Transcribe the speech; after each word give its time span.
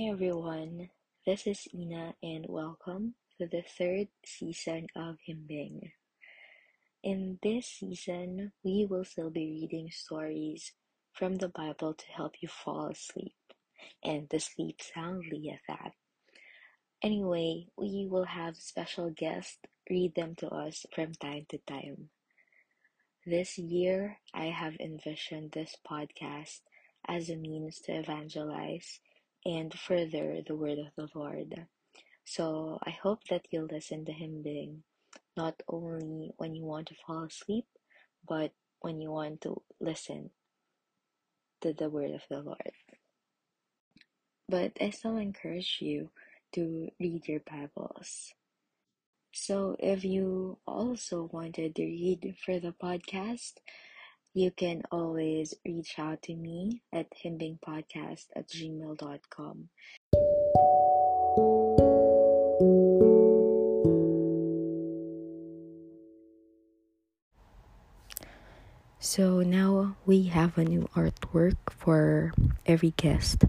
Hi 0.00 0.06
everyone, 0.06 0.88
this 1.26 1.46
is 1.46 1.68
Ina 1.74 2.14
and 2.22 2.46
welcome 2.48 3.16
to 3.36 3.46
the 3.46 3.60
third 3.60 4.08
season 4.24 4.86
of 4.96 5.18
Himbing. 5.28 5.92
In 7.02 7.38
this 7.42 7.66
season, 7.66 8.52
we 8.64 8.86
will 8.88 9.04
still 9.04 9.28
be 9.28 9.60
reading 9.60 9.90
stories 9.90 10.72
from 11.12 11.34
the 11.34 11.50
Bible 11.50 11.92
to 11.92 12.06
help 12.16 12.36
you 12.40 12.48
fall 12.48 12.86
asleep 12.86 13.34
and 14.02 14.30
to 14.30 14.40
sleep 14.40 14.80
soundly 14.80 15.50
at 15.50 15.60
that. 15.68 15.92
Anyway, 17.02 17.66
we 17.76 18.06
will 18.10 18.24
have 18.24 18.56
special 18.56 19.10
guests 19.10 19.58
read 19.90 20.14
them 20.14 20.34
to 20.36 20.48
us 20.48 20.86
from 20.94 21.12
time 21.12 21.44
to 21.50 21.58
time. 21.58 22.08
This 23.26 23.58
year, 23.58 24.16
I 24.32 24.46
have 24.46 24.76
envisioned 24.80 25.52
this 25.52 25.76
podcast 25.86 26.60
as 27.06 27.28
a 27.28 27.36
means 27.36 27.80
to 27.80 27.92
evangelize 27.92 29.00
and 29.44 29.72
further 29.72 30.40
the 30.46 30.54
word 30.54 30.78
of 30.78 30.88
the 30.96 31.08
Lord. 31.18 31.66
So 32.24 32.78
I 32.82 32.90
hope 32.90 33.24
that 33.30 33.46
you'll 33.50 33.68
listen 33.70 34.04
to 34.04 34.12
Himbing 34.12 34.82
not 35.36 35.62
only 35.68 36.32
when 36.36 36.54
you 36.54 36.64
want 36.64 36.88
to 36.88 36.94
fall 37.06 37.24
asleep, 37.24 37.66
but 38.26 38.52
when 38.80 39.00
you 39.00 39.10
want 39.10 39.40
to 39.42 39.62
listen 39.80 40.30
to 41.60 41.72
the 41.72 41.88
word 41.88 42.10
of 42.10 42.22
the 42.28 42.40
Lord. 42.40 42.72
But 44.48 44.72
I 44.80 44.90
still 44.90 45.16
encourage 45.16 45.78
you 45.80 46.10
to 46.52 46.88
read 46.98 47.28
your 47.28 47.40
Bibles. 47.40 48.34
So 49.32 49.76
if 49.78 50.04
you 50.04 50.58
also 50.66 51.28
wanted 51.32 51.76
to 51.76 51.84
read 51.84 52.34
for 52.44 52.58
the 52.58 52.72
podcast, 52.72 53.54
you 54.32 54.50
can 54.50 54.82
always 54.92 55.54
reach 55.64 55.98
out 55.98 56.22
to 56.22 56.34
me 56.34 56.82
at 56.92 57.06
himbingpodcast 57.24 58.26
at 58.36 58.48
gmail.com. 58.48 59.68
So 69.02 69.40
now 69.40 69.96
we 70.06 70.24
have 70.24 70.56
a 70.58 70.64
new 70.64 70.88
artwork 70.94 71.56
for 71.70 72.32
every 72.66 72.92
guest, 72.96 73.44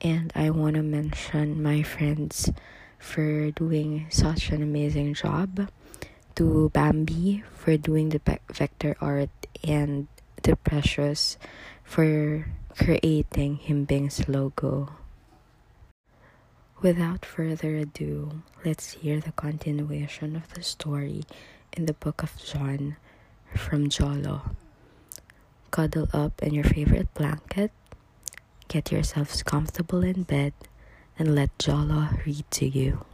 and 0.00 0.32
I 0.34 0.50
want 0.50 0.76
to 0.76 0.82
mention 0.82 1.62
my 1.62 1.82
friends 1.82 2.50
for 2.98 3.50
doing 3.52 4.06
such 4.10 4.50
an 4.50 4.62
amazing 4.62 5.14
job, 5.14 5.70
to 6.40 6.70
Bambi 6.72 7.44
for 7.52 7.76
doing 7.76 8.08
the 8.08 8.20
vector 8.48 8.96
art, 8.98 9.28
and 9.62 10.08
the 10.42 10.56
Precious 10.56 11.36
for 11.84 12.48
creating 12.72 13.60
Himbing's 13.60 14.26
logo. 14.26 14.88
Without 16.80 17.26
further 17.26 17.76
ado, 17.76 18.40
let's 18.64 19.04
hear 19.04 19.20
the 19.20 19.36
continuation 19.36 20.34
of 20.34 20.48
the 20.54 20.62
story 20.62 21.24
in 21.76 21.84
the 21.84 21.92
book 21.92 22.22
of 22.22 22.32
John 22.40 22.96
from 23.54 23.90
Jolo 23.90 24.56
cuddle 25.70 26.08
up 26.14 26.42
in 26.42 26.54
your 26.54 26.64
favorite 26.64 27.12
blanket, 27.12 27.70
get 28.66 28.90
yourselves 28.90 29.42
comfortable 29.42 30.02
in 30.02 30.22
bed, 30.22 30.54
and 31.18 31.34
let 31.34 31.52
Jolo 31.58 32.08
read 32.24 32.48
to 32.52 32.64
you. 32.66 33.04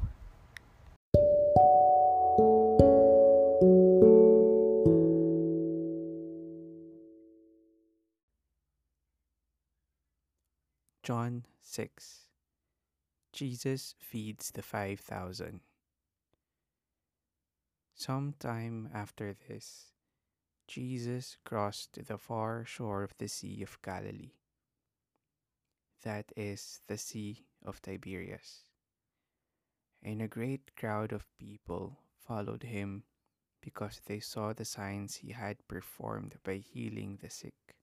John 11.06 11.44
6 11.62 12.26
Jesus 13.32 13.94
feeds 14.00 14.50
the 14.50 14.60
5,000. 14.60 15.60
Some 17.94 18.34
time 18.40 18.88
after 18.92 19.32
this, 19.46 19.92
Jesus 20.66 21.36
crossed 21.44 22.04
the 22.08 22.18
far 22.18 22.64
shore 22.64 23.04
of 23.04 23.14
the 23.18 23.28
Sea 23.28 23.62
of 23.62 23.80
Galilee. 23.82 24.32
That 26.02 26.32
is 26.36 26.80
the 26.88 26.98
Sea 26.98 27.46
of 27.64 27.80
Tiberias. 27.80 28.64
And 30.02 30.20
a 30.20 30.26
great 30.26 30.74
crowd 30.74 31.12
of 31.12 31.28
people 31.38 32.00
followed 32.18 32.64
him 32.64 33.04
because 33.62 34.00
they 34.06 34.18
saw 34.18 34.52
the 34.52 34.64
signs 34.64 35.14
he 35.14 35.30
had 35.30 35.68
performed 35.68 36.34
by 36.42 36.56
healing 36.56 37.20
the 37.22 37.30
sick. 37.30 37.75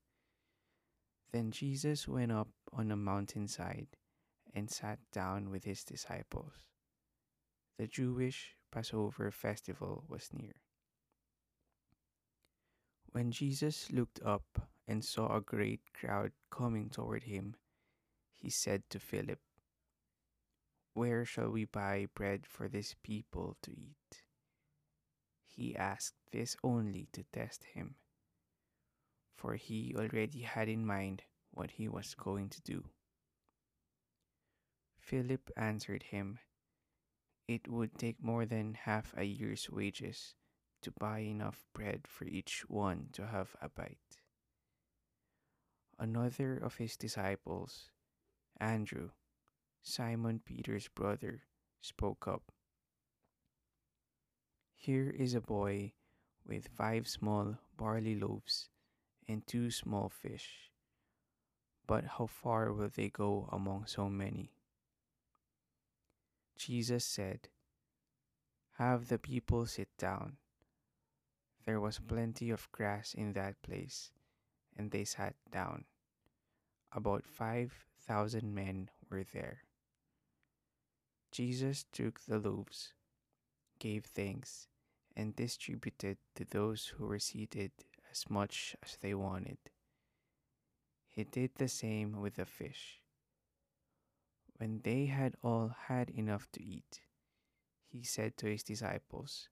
Then 1.33 1.49
Jesus 1.49 2.07
went 2.07 2.31
up 2.31 2.49
on 2.71 2.91
a 2.91 2.95
mountainside 2.95 3.87
and 4.53 4.69
sat 4.69 4.99
down 5.11 5.49
with 5.49 5.63
his 5.63 5.83
disciples. 5.83 6.53
The 7.79 7.87
Jewish 7.87 8.55
Passover 8.71 9.31
festival 9.31 10.03
was 10.07 10.29
near. 10.31 10.53
When 13.11 13.31
Jesus 13.31 13.91
looked 13.91 14.21
up 14.23 14.69
and 14.87 15.03
saw 15.03 15.35
a 15.35 15.41
great 15.41 15.81
crowd 15.99 16.33
coming 16.51 16.89
toward 16.89 17.23
him, 17.23 17.55
he 18.31 18.51
said 18.51 18.83
to 18.91 18.99
Philip, 18.99 19.39
Where 20.93 21.25
shall 21.25 21.49
we 21.49 21.65
buy 21.65 22.07
bread 22.13 22.45
for 22.45 22.67
this 22.67 22.95
people 23.03 23.57
to 23.63 23.71
eat? 23.71 24.21
He 25.47 25.75
asked 25.75 26.15
this 26.31 26.55
only 26.63 27.07
to 27.13 27.23
test 27.31 27.63
him, 27.73 27.95
for 29.35 29.55
he 29.55 29.93
already 29.97 30.41
had 30.41 30.69
in 30.69 30.85
mind 30.85 31.23
what 31.51 31.71
he 31.71 31.87
was 31.87 32.15
going 32.15 32.49
to 32.49 32.61
do. 32.61 32.83
Philip 34.99 35.51
answered 35.57 36.03
him, 36.03 36.39
It 37.47 37.67
would 37.67 37.97
take 37.97 38.23
more 38.23 38.45
than 38.45 38.73
half 38.73 39.13
a 39.17 39.23
year's 39.23 39.69
wages 39.69 40.35
to 40.81 40.91
buy 40.91 41.19
enough 41.19 41.65
bread 41.73 42.07
for 42.07 42.25
each 42.25 42.63
one 42.69 43.09
to 43.13 43.27
have 43.27 43.55
a 43.61 43.69
bite. 43.69 44.21
Another 45.99 46.57
of 46.57 46.77
his 46.77 46.97
disciples, 46.97 47.91
Andrew, 48.59 49.09
Simon 49.81 50.41
Peter's 50.43 50.87
brother, 50.87 51.43
spoke 51.81 52.27
up. 52.27 52.51
Here 54.75 55.09
is 55.09 55.33
a 55.33 55.41
boy 55.41 55.93
with 56.45 56.67
five 56.67 57.07
small 57.07 57.57
barley 57.77 58.15
loaves 58.15 58.69
and 59.27 59.45
two 59.45 59.71
small 59.71 60.09
fish. 60.09 60.71
But 61.85 62.05
how 62.17 62.27
far 62.27 62.71
will 62.71 62.89
they 62.93 63.09
go 63.09 63.49
among 63.51 63.85
so 63.87 64.09
many? 64.09 64.51
Jesus 66.57 67.03
said, 67.03 67.49
Have 68.77 69.07
the 69.07 69.17
people 69.17 69.65
sit 69.65 69.89
down. 69.97 70.37
There 71.65 71.79
was 71.79 71.99
plenty 71.99 72.49
of 72.49 72.71
grass 72.71 73.13
in 73.13 73.33
that 73.33 73.61
place, 73.61 74.11
and 74.77 74.91
they 74.91 75.03
sat 75.05 75.35
down. 75.51 75.85
About 76.91 77.25
five 77.25 77.73
thousand 78.05 78.53
men 78.53 78.89
were 79.09 79.23
there. 79.33 79.63
Jesus 81.31 81.85
took 81.91 82.21
the 82.21 82.37
loaves, 82.37 82.93
gave 83.79 84.05
thanks, 84.05 84.67
and 85.15 85.35
distributed 85.35 86.17
to 86.35 86.45
those 86.45 86.87
who 86.87 87.07
were 87.07 87.19
seated 87.19 87.71
as 88.13 88.29
much 88.29 88.75
as 88.85 88.95
they 89.01 89.13
wanted. 89.15 89.57
He 91.07 91.23
did 91.23 91.51
the 91.57 91.67
same 91.67 92.21
with 92.21 92.35
the 92.35 92.45
fish. 92.45 93.01
When 94.57 94.81
they 94.83 95.07
had 95.07 95.35
all 95.43 95.75
had 95.87 96.11
enough 96.11 96.47
to 96.53 96.63
eat, 96.63 97.01
he 97.89 98.03
said 98.03 98.37
to 98.37 98.45
his 98.45 98.63
disciples, 98.63 99.49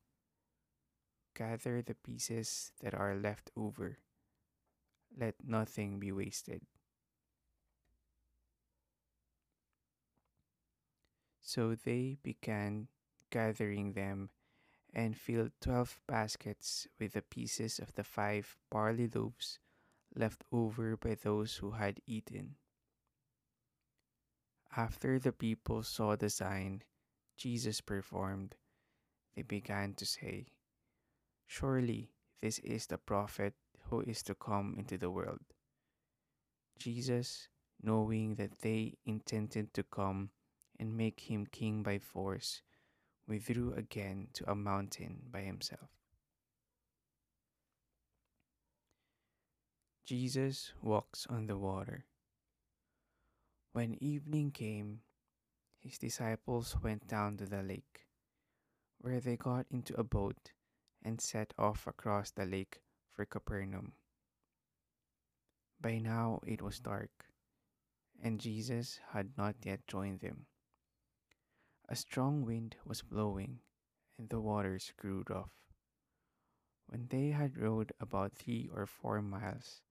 Gather 1.35 1.81
the 1.81 1.95
pieces 1.95 2.71
that 2.81 2.93
are 2.93 3.15
left 3.15 3.49
over. 3.57 3.97
Let 5.17 5.35
nothing 5.43 5.99
be 5.99 6.11
wasted. 6.11 6.61
So 11.41 11.75
they 11.75 12.17
began 12.21 12.87
gathering 13.31 13.93
them 13.93 14.29
and 14.93 15.17
filled 15.17 15.51
twelve 15.61 15.99
baskets 16.07 16.87
with 16.99 17.13
the 17.13 17.21
pieces 17.21 17.79
of 17.79 17.93
the 17.95 18.03
five 18.03 18.57
barley 18.69 19.09
loaves 19.13 19.59
left 20.15 20.43
over 20.51 20.97
by 20.97 21.15
those 21.15 21.57
who 21.57 21.71
had 21.71 22.01
eaten. 22.05 22.55
After 24.75 25.19
the 25.19 25.31
people 25.31 25.83
saw 25.83 26.15
the 26.15 26.29
sign 26.29 26.83
Jesus 27.37 27.81
performed, 27.81 28.55
they 29.35 29.41
began 29.41 29.95
to 29.95 30.05
say, 30.05 30.47
Surely 31.47 32.11
this 32.41 32.59
is 32.59 32.85
the 32.85 32.97
prophet 32.97 33.53
who 33.89 34.01
is 34.01 34.21
to 34.23 34.35
come 34.35 34.75
into 34.77 34.97
the 34.97 35.09
world. 35.09 35.41
Jesus, 36.77 37.49
knowing 37.81 38.35
that 38.35 38.59
they 38.61 38.97
intended 39.05 39.73
to 39.73 39.83
come 39.83 40.29
and 40.79 40.95
make 40.95 41.21
him 41.21 41.45
king 41.45 41.83
by 41.83 41.97
force, 41.99 42.61
withdrew 43.27 43.73
again 43.73 44.27
to 44.33 44.49
a 44.49 44.55
mountain 44.55 45.23
by 45.31 45.41
himself. 45.41 45.89
Jesus 50.05 50.73
walks 50.81 51.25
on 51.29 51.47
the 51.47 51.57
water. 51.57 52.05
When 53.71 54.01
evening 54.03 54.51
came, 54.51 55.01
his 55.79 55.97
disciples 55.97 56.75
went 56.83 57.07
down 57.07 57.37
to 57.37 57.45
the 57.45 57.63
lake, 57.63 58.07
where 58.99 59.21
they 59.21 59.37
got 59.37 59.65
into 59.71 59.97
a 59.97 60.03
boat 60.03 60.51
and 61.01 61.21
set 61.21 61.53
off 61.57 61.87
across 61.87 62.31
the 62.31 62.45
lake 62.45 62.81
for 63.09 63.25
Capernaum. 63.25 63.93
By 65.79 65.97
now 65.97 66.41
it 66.45 66.61
was 66.61 66.79
dark, 66.79 67.31
and 68.21 68.39
Jesus 68.39 68.99
had 69.13 69.37
not 69.37 69.55
yet 69.63 69.87
joined 69.87 70.19
them. 70.19 70.45
A 71.89 71.95
strong 71.95 72.45
wind 72.45 72.77
was 72.85 73.01
blowing, 73.01 73.59
and 74.17 74.29
the 74.29 74.39
waters 74.39 74.93
grew 74.97 75.23
rough. 75.29 75.51
When 76.87 77.07
they 77.07 77.29
had 77.29 77.57
rowed 77.57 77.91
about 77.99 78.33
three 78.33 78.69
or 78.73 78.85
four 78.85 79.21
miles, 79.21 79.81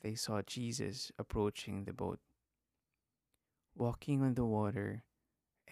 they 0.00 0.14
saw 0.14 0.42
Jesus 0.42 1.12
approaching 1.18 1.84
the 1.84 1.92
boat, 1.92 2.20
walking 3.74 4.22
on 4.22 4.34
the 4.34 4.44
water, 4.44 5.04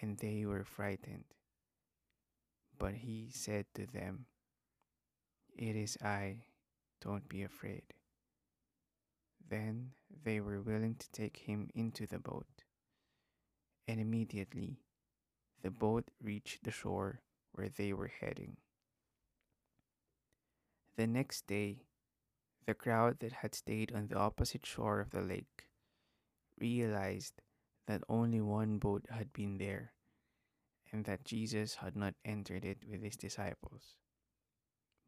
and 0.01 0.17
they 0.17 0.45
were 0.45 0.63
frightened. 0.63 1.25
But 2.77 2.95
he 2.95 3.29
said 3.31 3.65
to 3.75 3.85
them, 3.85 4.25
It 5.55 5.75
is 5.75 5.97
I, 6.01 6.43
don't 7.01 7.27
be 7.27 7.43
afraid. 7.43 7.83
Then 9.47 9.91
they 10.23 10.39
were 10.39 10.61
willing 10.61 10.95
to 10.95 11.11
take 11.11 11.37
him 11.37 11.69
into 11.75 12.07
the 12.07 12.19
boat, 12.19 12.63
and 13.87 13.99
immediately 13.99 14.79
the 15.61 15.71
boat 15.71 16.09
reached 16.21 16.63
the 16.63 16.71
shore 16.71 17.21
where 17.53 17.69
they 17.69 17.93
were 17.93 18.11
heading. 18.19 18.57
The 20.97 21.07
next 21.07 21.47
day, 21.47 21.83
the 22.65 22.73
crowd 22.73 23.19
that 23.19 23.31
had 23.31 23.55
stayed 23.55 23.93
on 23.93 24.07
the 24.07 24.17
opposite 24.17 24.65
shore 24.65 24.99
of 24.99 25.11
the 25.11 25.21
lake 25.21 25.67
realized 26.59 27.41
that 27.87 28.03
only 28.07 28.41
one 28.41 28.77
boat 28.77 29.05
had 29.09 29.33
been 29.33 29.57
there 29.57 29.93
and 30.91 31.05
that 31.05 31.25
Jesus 31.25 31.75
had 31.75 31.95
not 31.95 32.13
entered 32.23 32.65
it 32.65 32.79
with 32.89 33.01
his 33.01 33.15
disciples, 33.15 33.95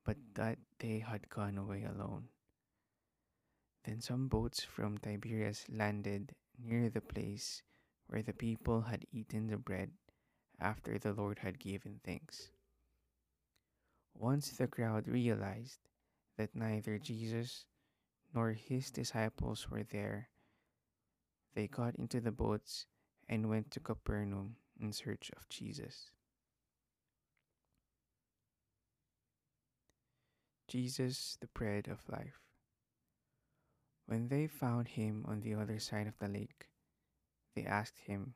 but 0.05 0.17
that 0.35 0.57
they 0.79 0.99
had 0.99 1.29
gone 1.29 1.57
away 1.57 1.83
alone. 1.83 2.29
Then 3.83 4.01
some 4.01 4.27
boats 4.27 4.63
from 4.63 4.97
Tiberias 4.97 5.65
landed 5.69 6.33
near 6.57 6.89
the 6.89 7.01
place 7.01 7.61
where 8.07 8.21
the 8.21 8.33
people 8.33 8.81
had 8.81 9.05
eaten 9.11 9.47
the 9.47 9.57
bread 9.57 9.91
after 10.59 10.97
the 10.97 11.13
Lord 11.13 11.39
had 11.39 11.59
given 11.59 11.99
thanks. 12.03 12.49
Once 14.13 14.49
the 14.49 14.67
crowd 14.67 15.07
realized 15.07 15.79
that 16.37 16.55
neither 16.55 16.97
Jesus 16.97 17.65
nor 18.33 18.51
his 18.53 18.91
disciples 18.91 19.69
were 19.69 19.83
there, 19.83 20.29
they 21.55 21.67
got 21.67 21.95
into 21.95 22.19
the 22.19 22.31
boats 22.31 22.85
and 23.29 23.49
went 23.49 23.71
to 23.71 23.79
Capernaum 23.79 24.55
in 24.79 24.91
search 24.91 25.31
of 25.37 25.47
Jesus. 25.49 26.11
Jesus, 30.67 31.37
the 31.39 31.47
bread 31.47 31.87
of 31.87 32.09
life. 32.09 32.39
When 34.07 34.27
they 34.27 34.47
found 34.47 34.87
him 34.87 35.23
on 35.27 35.41
the 35.41 35.53
other 35.53 35.79
side 35.79 36.07
of 36.07 36.17
the 36.19 36.27
lake, 36.27 36.67
they 37.55 37.63
asked 37.63 37.99
him, 37.99 38.33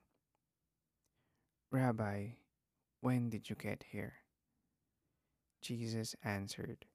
Rabbi, 1.70 2.28
when 3.02 3.30
did 3.30 3.50
you 3.50 3.56
get 3.58 3.84
here? 3.92 4.14
Jesus 5.62 6.16
answered, 6.24 6.86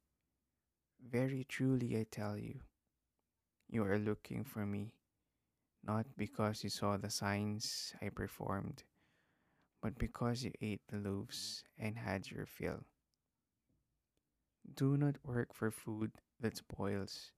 Very 0.98 1.44
truly 1.44 1.94
I 1.98 2.06
tell 2.10 2.38
you, 2.38 2.60
you 3.68 3.84
are 3.84 3.98
looking 3.98 4.44
for 4.44 4.64
me, 4.64 4.94
not 5.84 6.06
because 6.16 6.64
you 6.64 6.70
saw 6.70 6.96
the 6.96 7.10
signs 7.10 7.92
I 8.00 8.08
performed, 8.08 8.84
but 9.82 9.98
because 9.98 10.42
you 10.42 10.52
ate 10.62 10.80
the 10.88 10.96
loaves 10.96 11.64
and 11.78 11.98
had 11.98 12.30
your 12.30 12.46
fill. 12.46 12.86
Do 14.74 14.96
not 14.96 15.16
work 15.22 15.52
for 15.52 15.70
food 15.70 16.12
that 16.40 16.56
spoils, 16.56 17.32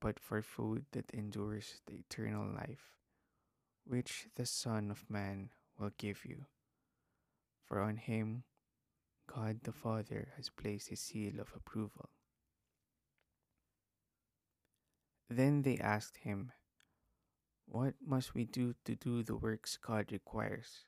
but 0.00 0.18
for 0.18 0.40
food 0.40 0.86
that 0.92 1.10
endures 1.12 1.82
the 1.86 1.96
eternal 1.96 2.46
life, 2.46 2.96
which 3.84 4.28
the 4.36 4.46
Son 4.46 4.90
of 4.90 5.04
Man 5.10 5.50
will 5.80 5.92
give 5.98 6.24
you. 6.24 6.44
For 7.66 7.80
on 7.80 7.96
him 7.96 8.44
God 9.26 9.60
the 9.62 9.72
Father 9.72 10.28
has 10.36 10.50
placed 10.50 10.88
his 10.88 11.00
seal 11.00 11.40
of 11.40 11.52
approval. 11.54 12.10
Then 15.28 15.62
they 15.62 15.78
asked 15.78 16.18
him, 16.18 16.50
What 17.66 17.94
must 18.04 18.34
we 18.34 18.44
do 18.44 18.74
to 18.84 18.96
do 18.96 19.22
the 19.22 19.36
works 19.36 19.78
God 19.80 20.10
requires? 20.10 20.84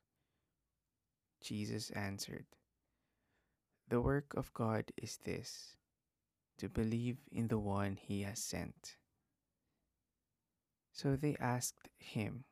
Jesus 1.41 1.91
answered, 1.91 2.47
The 3.89 4.01
work 4.01 4.35
of 4.37 4.53
God 4.53 4.91
is 5.01 5.19
this 5.25 5.77
to 6.59 6.69
believe 6.69 7.19
in 7.31 7.49
the 7.49 7.59
one 7.59 7.97
he 7.97 8.23
has 8.23 8.41
sent. 8.41 8.97
So 10.93 11.17
they 11.17 11.37
asked 11.41 11.89
him, 11.99 12.45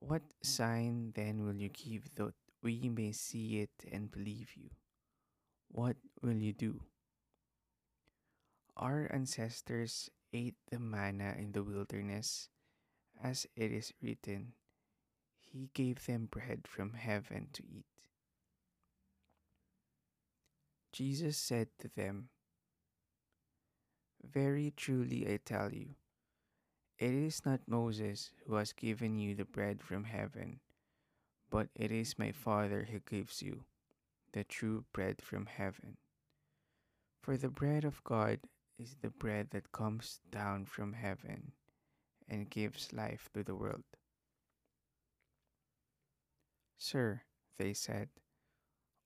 What 0.00 0.22
sign 0.42 1.12
then 1.14 1.44
will 1.44 1.56
you 1.56 1.68
give 1.68 2.14
that 2.14 2.34
we 2.62 2.88
may 2.88 3.12
see 3.12 3.60
it 3.60 3.84
and 3.90 4.10
believe 4.10 4.50
you? 4.56 4.70
What 5.68 5.96
will 6.22 6.36
you 6.36 6.52
do? 6.52 6.80
Our 8.76 9.10
ancestors 9.12 10.08
ate 10.32 10.56
the 10.70 10.78
manna 10.78 11.34
in 11.36 11.52
the 11.52 11.64
wilderness, 11.64 12.48
as 13.22 13.46
it 13.56 13.72
is 13.72 13.92
written, 14.00 14.52
He 15.40 15.70
gave 15.74 16.06
them 16.06 16.28
bread 16.30 16.66
from 16.66 16.92
heaven 16.92 17.48
to 17.54 17.62
eat. 17.66 17.86
Jesus 20.92 21.36
said 21.36 21.68
to 21.78 21.88
them, 21.88 22.28
Very 24.22 24.72
truly 24.76 25.26
I 25.26 25.38
tell 25.44 25.72
you, 25.72 25.94
it 26.98 27.14
is 27.14 27.42
not 27.46 27.60
Moses 27.66 28.30
who 28.46 28.56
has 28.56 28.72
given 28.72 29.18
you 29.18 29.34
the 29.34 29.44
bread 29.44 29.82
from 29.82 30.04
heaven, 30.04 30.60
but 31.50 31.68
it 31.74 31.92
is 31.92 32.18
my 32.18 32.32
Father 32.32 32.88
who 32.90 32.98
gives 33.00 33.42
you 33.42 33.64
the 34.32 34.44
true 34.44 34.84
bread 34.92 35.22
from 35.22 35.46
heaven. 35.46 35.96
For 37.22 37.36
the 37.36 37.48
bread 37.48 37.84
of 37.84 38.02
God 38.04 38.40
is 38.78 38.96
the 39.00 39.10
bread 39.10 39.48
that 39.50 39.72
comes 39.72 40.20
down 40.30 40.64
from 40.64 40.92
heaven 40.92 41.52
and 42.28 42.50
gives 42.50 42.92
life 42.92 43.28
to 43.34 43.42
the 43.42 43.54
world. 43.54 43.84
Sir, 46.78 47.22
they 47.58 47.74
said, 47.74 48.08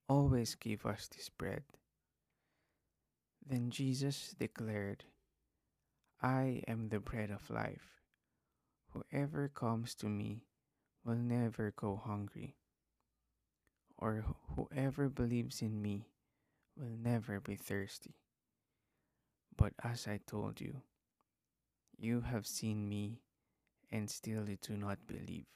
always 0.09 0.55
give 0.55 0.85
us 0.85 1.09
this 1.09 1.29
bread. 1.29 1.63
Then 3.47 3.71
Jesus 3.71 4.35
declared, 4.39 5.05
I 6.23 6.63
am 6.69 6.89
the 6.89 7.01
bread 7.01 7.33
of 7.33 7.51
life. 7.51 8.01
Whoever 8.93 9.49
comes 9.49 9.97
to 9.97 10.07
me 10.07 10.45
will 11.05 11.17
never 11.17 11.73
go 11.75 11.97
hungry, 11.97 12.55
or 13.99 14.25
whoever 14.55 15.09
believes 15.09 15.63
in 15.63 15.83
me 15.83 16.07
will 16.77 16.97
never 16.97 17.41
be 17.41 17.57
thirsty. 17.57 18.15
But 19.57 19.73
as 19.83 20.07
I 20.07 20.21
told 20.25 20.61
you, 20.61 20.83
you 21.99 22.21
have 22.21 22.47
seen 22.47 22.89
me, 22.89 23.23
and 23.91 24.09
still 24.09 24.49
you 24.49 24.59
do 24.63 24.77
not 24.77 25.07
believe. 25.09 25.47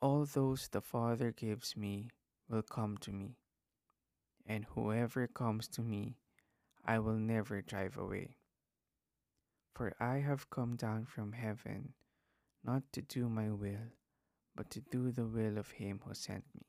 All 0.00 0.24
those 0.24 0.68
the 0.68 0.80
Father 0.80 1.32
gives 1.32 1.76
me 1.76 2.10
will 2.48 2.62
come 2.62 2.96
to 2.98 3.10
me, 3.10 3.38
and 4.46 4.66
whoever 4.66 5.26
comes 5.26 5.66
to 5.68 5.82
me, 5.82 6.16
I 6.84 7.00
will 7.00 7.18
never 7.18 7.60
drive 7.60 7.98
away. 7.98 8.36
For 9.74 9.92
I 9.98 10.18
have 10.18 10.50
come 10.50 10.76
down 10.76 11.04
from 11.04 11.32
heaven 11.32 11.94
not 12.62 12.84
to 12.92 13.02
do 13.02 13.28
my 13.28 13.50
will, 13.50 13.90
but 14.54 14.70
to 14.70 14.80
do 14.80 15.10
the 15.10 15.26
will 15.26 15.58
of 15.58 15.72
him 15.72 16.00
who 16.06 16.14
sent 16.14 16.44
me. 16.54 16.62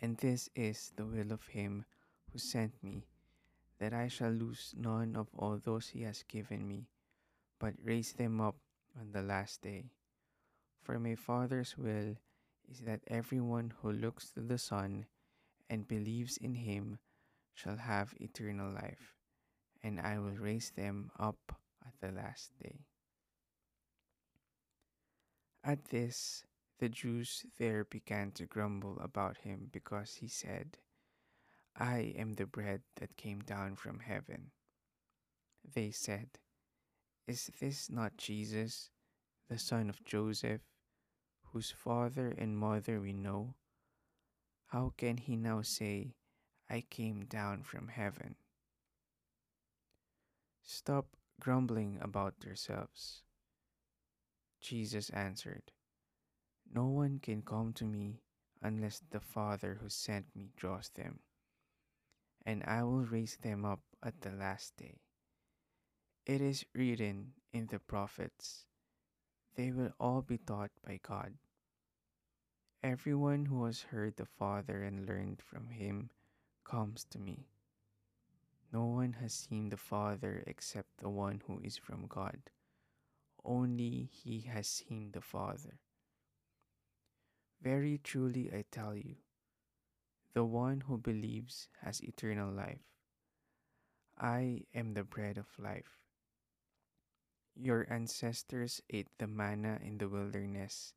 And 0.00 0.16
this 0.18 0.48
is 0.54 0.92
the 0.94 1.04
will 1.04 1.32
of 1.32 1.48
him 1.48 1.84
who 2.30 2.38
sent 2.38 2.72
me, 2.84 3.04
that 3.78 3.92
I 3.92 4.06
shall 4.06 4.30
lose 4.30 4.74
none 4.78 5.16
of 5.16 5.28
all 5.36 5.58
those 5.58 5.88
he 5.88 6.02
has 6.02 6.22
given 6.22 6.68
me, 6.68 6.86
but 7.58 7.74
raise 7.82 8.12
them 8.12 8.40
up 8.40 8.56
on 8.98 9.10
the 9.12 9.22
last 9.22 9.62
day. 9.62 9.90
For 10.82 11.00
my 11.00 11.16
Father's 11.16 11.76
will 11.76 12.14
is 12.70 12.80
that 12.80 13.00
everyone 13.08 13.72
who 13.82 13.90
looks 13.90 14.30
to 14.30 14.40
the 14.40 14.58
Son 14.58 15.06
and 15.68 15.88
believes 15.88 16.36
in 16.36 16.54
him 16.54 17.00
shall 17.54 17.76
have 17.76 18.14
eternal 18.20 18.72
life, 18.72 19.15
and 19.86 20.00
I 20.00 20.18
will 20.18 20.34
raise 20.36 20.70
them 20.70 21.12
up 21.16 21.60
at 21.86 21.92
the 22.00 22.10
last 22.10 22.50
day. 22.60 22.80
At 25.62 25.90
this, 25.90 26.42
the 26.80 26.88
Jews 26.88 27.46
there 27.56 27.84
began 27.84 28.32
to 28.32 28.46
grumble 28.46 28.98
about 29.00 29.36
him 29.36 29.68
because 29.70 30.14
he 30.14 30.26
said, 30.26 30.78
I 31.78 32.14
am 32.18 32.34
the 32.34 32.46
bread 32.46 32.80
that 32.96 33.16
came 33.16 33.38
down 33.38 33.76
from 33.76 34.00
heaven. 34.00 34.50
They 35.64 35.92
said, 35.92 36.30
Is 37.28 37.52
this 37.60 37.88
not 37.88 38.16
Jesus, 38.16 38.90
the 39.48 39.58
son 39.58 39.88
of 39.88 40.04
Joseph, 40.04 40.62
whose 41.52 41.70
father 41.70 42.34
and 42.36 42.58
mother 42.58 43.00
we 43.00 43.12
know, 43.12 43.54
how 44.66 44.94
can 44.96 45.16
he 45.16 45.36
now 45.36 45.62
say, 45.62 46.16
I 46.68 46.82
came 46.90 47.26
down 47.26 47.62
from 47.62 47.86
heaven? 47.86 48.34
Stop 50.68 51.06
grumbling 51.38 51.96
about 52.02 52.34
yourselves. 52.44 53.22
Jesus 54.60 55.10
answered, 55.10 55.70
No 56.74 56.86
one 56.86 57.20
can 57.20 57.42
come 57.42 57.72
to 57.74 57.84
me 57.84 58.20
unless 58.60 59.00
the 59.10 59.20
Father 59.20 59.78
who 59.80 59.88
sent 59.88 60.26
me 60.34 60.50
draws 60.56 60.88
them, 60.88 61.20
and 62.44 62.64
I 62.64 62.82
will 62.82 63.04
raise 63.04 63.36
them 63.36 63.64
up 63.64 63.78
at 64.02 64.22
the 64.22 64.32
last 64.32 64.76
day. 64.76 64.98
It 66.26 66.40
is 66.40 66.66
written 66.74 67.34
in 67.52 67.68
the 67.68 67.78
prophets, 67.78 68.66
they 69.54 69.70
will 69.70 69.92
all 70.00 70.20
be 70.20 70.38
taught 70.38 70.72
by 70.84 70.98
God. 71.00 71.34
Everyone 72.82 73.46
who 73.46 73.64
has 73.66 73.82
heard 73.82 74.16
the 74.16 74.26
Father 74.26 74.82
and 74.82 75.06
learned 75.06 75.42
from 75.42 75.70
him 75.70 76.10
comes 76.64 77.04
to 77.10 77.20
me. 77.20 77.46
No 78.72 78.84
one 78.84 79.14
has 79.14 79.32
seen 79.32 79.68
the 79.68 79.76
Father 79.76 80.42
except 80.46 80.98
the 80.98 81.08
one 81.08 81.42
who 81.46 81.60
is 81.62 81.76
from 81.76 82.06
God. 82.08 82.38
Only 83.44 84.10
he 84.12 84.40
has 84.40 84.66
seen 84.66 85.10
the 85.12 85.20
Father. 85.20 85.78
Very 87.62 87.98
truly 88.02 88.50
I 88.52 88.64
tell 88.70 88.94
you, 88.96 89.16
the 90.34 90.44
one 90.44 90.82
who 90.82 90.98
believes 90.98 91.68
has 91.80 92.02
eternal 92.02 92.52
life. 92.52 92.84
I 94.18 94.64
am 94.74 94.94
the 94.94 95.04
bread 95.04 95.38
of 95.38 95.46
life. 95.58 95.98
Your 97.54 97.86
ancestors 97.90 98.82
ate 98.90 99.08
the 99.18 99.26
manna 99.26 99.78
in 99.82 99.96
the 99.98 100.08
wilderness, 100.08 100.92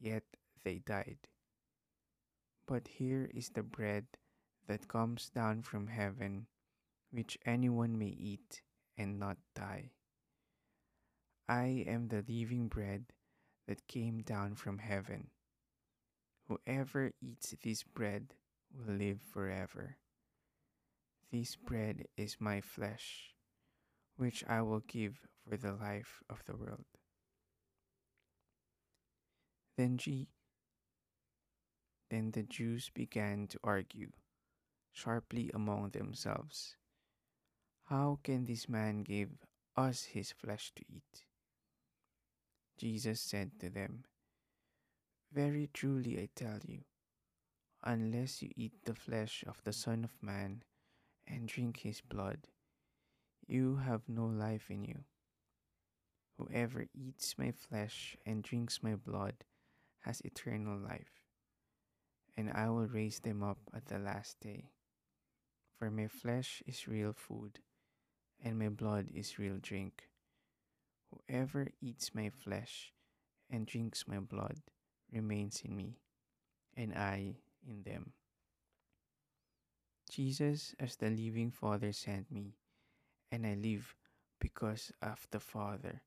yet 0.00 0.24
they 0.64 0.78
died. 0.78 1.28
But 2.66 2.88
here 2.88 3.30
is 3.32 3.50
the 3.50 3.62
bread 3.62 4.06
that 4.66 4.88
comes 4.88 5.30
down 5.30 5.62
from 5.62 5.86
heaven, 5.86 6.46
which 7.12 7.38
anyone 7.46 7.96
may 7.98 8.08
eat 8.08 8.62
and 8.96 9.20
not 9.20 9.36
die. 9.54 9.92
I 11.48 11.84
am 11.86 12.08
the 12.08 12.24
living 12.26 12.68
bread 12.68 13.12
that 13.68 13.86
came 13.86 14.22
down 14.22 14.56
from 14.56 14.78
heaven. 14.78 15.30
Whoever 16.46 17.12
eats 17.20 17.54
this 17.62 17.82
bread 17.82 18.34
will 18.72 18.94
live 18.94 19.20
forever. 19.20 19.96
This 21.32 21.56
bread 21.56 22.06
is 22.16 22.40
my 22.40 22.60
flesh, 22.60 23.34
which 24.16 24.44
I 24.46 24.62
will 24.62 24.80
give 24.80 25.26
for 25.48 25.56
the 25.56 25.72
life 25.72 26.22
of 26.30 26.44
the 26.44 26.56
world. 26.56 26.86
Then, 29.76 29.98
G- 29.98 30.28
then 32.10 32.30
the 32.30 32.42
Jews 32.44 32.90
began 32.90 33.48
to 33.48 33.58
argue 33.64 34.12
sharply 34.92 35.50
among 35.54 35.90
themselves. 35.90 36.76
How 37.84 38.18
can 38.22 38.46
this 38.46 38.68
man 38.68 39.02
give 39.02 39.30
us 39.76 40.04
his 40.04 40.32
flesh 40.32 40.72
to 40.76 40.82
eat? 40.88 41.24
Jesus 42.78 43.20
said 43.20 43.52
to 43.60 43.70
them, 43.70 44.04
Very 45.32 45.68
truly 45.72 46.18
I 46.18 46.28
tell 46.34 46.58
you, 46.66 46.80
unless 47.84 48.42
you 48.42 48.50
eat 48.56 48.72
the 48.84 48.94
flesh 48.94 49.44
of 49.46 49.62
the 49.64 49.72
Son 49.72 50.04
of 50.04 50.22
Man 50.22 50.62
and 51.26 51.46
drink 51.46 51.80
his 51.80 52.00
blood, 52.00 52.48
you 53.46 53.76
have 53.76 54.08
no 54.08 54.26
life 54.26 54.70
in 54.70 54.84
you. 54.84 55.04
Whoever 56.38 56.86
eats 56.94 57.36
my 57.38 57.52
flesh 57.52 58.16
and 58.24 58.42
drinks 58.42 58.82
my 58.82 58.94
blood 58.94 59.44
has 60.00 60.20
eternal 60.22 60.78
life, 60.78 61.20
and 62.36 62.50
I 62.50 62.70
will 62.70 62.86
raise 62.86 63.20
them 63.20 63.42
up 63.42 63.58
at 63.74 63.86
the 63.86 63.98
last 63.98 64.40
day. 64.40 64.70
For 65.78 65.90
my 65.90 66.08
flesh 66.08 66.62
is 66.66 66.88
real 66.88 67.12
food, 67.12 67.60
and 68.42 68.58
my 68.58 68.68
blood 68.68 69.08
is 69.14 69.38
real 69.38 69.58
drink. 69.60 70.08
Whoever 71.10 71.68
eats 71.80 72.14
my 72.14 72.30
flesh 72.30 72.92
and 73.50 73.66
drinks 73.66 74.04
my 74.08 74.18
blood 74.18 74.58
remains 75.12 75.62
in 75.64 75.76
me, 75.76 75.98
and 76.76 76.92
I 76.94 77.36
in 77.66 77.82
them. 77.82 78.12
Jesus, 80.10 80.74
as 80.80 80.96
the 80.96 81.08
living 81.08 81.50
Father, 81.50 81.92
sent 81.92 82.30
me, 82.30 82.56
and 83.30 83.46
I 83.46 83.54
live 83.54 83.94
because 84.40 84.92
of 85.00 85.26
the 85.30 85.40
Father. 85.40 86.02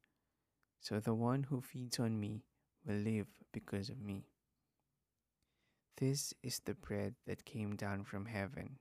So 0.80 1.00
the 1.00 1.14
one 1.14 1.44
who 1.44 1.62
feeds 1.62 2.00
on 2.00 2.20
me 2.20 2.44
will 2.86 2.98
live 2.98 3.28
because 3.52 3.90
of 3.90 4.02
me. 4.02 4.26
This 5.98 6.34
is 6.44 6.60
the 6.60 6.76
bread 6.76 7.16
that 7.26 7.46
came 7.46 7.76
down 7.76 8.04
from 8.04 8.26
heaven. 8.26 8.78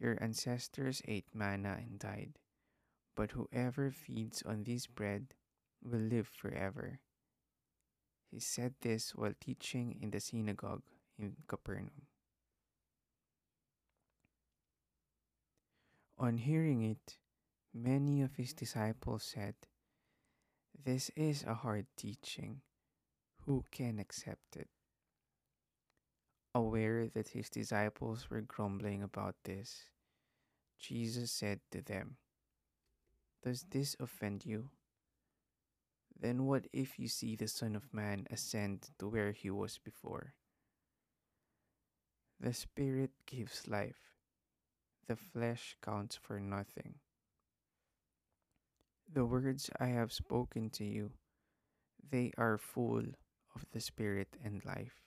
Your 0.00 0.18
ancestors 0.20 1.02
ate 1.06 1.34
manna 1.34 1.78
and 1.78 1.98
died, 1.98 2.38
but 3.14 3.32
whoever 3.32 3.90
feeds 3.90 4.42
on 4.42 4.64
this 4.64 4.86
bread 4.86 5.34
will 5.82 6.00
live 6.00 6.28
forever. 6.28 7.00
He 8.30 8.40
said 8.40 8.74
this 8.80 9.14
while 9.14 9.34
teaching 9.38 9.98
in 10.00 10.10
the 10.10 10.20
synagogue 10.20 10.82
in 11.18 11.36
Capernaum. 11.46 12.08
On 16.18 16.38
hearing 16.38 16.82
it, 16.82 17.18
many 17.72 18.22
of 18.22 18.34
his 18.34 18.52
disciples 18.52 19.22
said, 19.22 19.54
This 20.84 21.10
is 21.16 21.44
a 21.44 21.54
hard 21.54 21.86
teaching. 21.96 22.62
Who 23.46 23.64
can 23.70 23.98
accept 23.98 24.56
it? 24.56 24.68
Aware 26.54 27.08
that 27.08 27.28
his 27.28 27.50
disciples 27.50 28.30
were 28.30 28.40
grumbling 28.40 29.02
about 29.02 29.34
this, 29.42 29.86
Jesus 30.78 31.32
said 31.32 31.58
to 31.72 31.82
them, 31.82 32.16
Does 33.42 33.64
this 33.70 33.96
offend 33.98 34.46
you? 34.46 34.70
Then 36.16 36.46
what 36.46 36.66
if 36.72 36.98
you 36.98 37.08
see 37.08 37.34
the 37.34 37.48
Son 37.48 37.74
of 37.74 37.92
Man 37.92 38.26
ascend 38.30 38.90
to 38.98 39.08
where 39.08 39.32
he 39.32 39.50
was 39.50 39.78
before? 39.78 40.34
The 42.38 42.52
Spirit 42.52 43.10
gives 43.26 43.66
life, 43.66 44.12
the 45.08 45.16
flesh 45.16 45.76
counts 45.82 46.16
for 46.16 46.38
nothing. 46.38 46.94
The 49.12 49.24
words 49.24 49.70
I 49.80 49.86
have 49.86 50.12
spoken 50.12 50.70
to 50.70 50.84
you, 50.84 51.10
they 52.10 52.32
are 52.38 52.58
full 52.58 53.04
of 53.54 53.66
the 53.72 53.80
Spirit 53.80 54.36
and 54.44 54.64
life. 54.64 55.02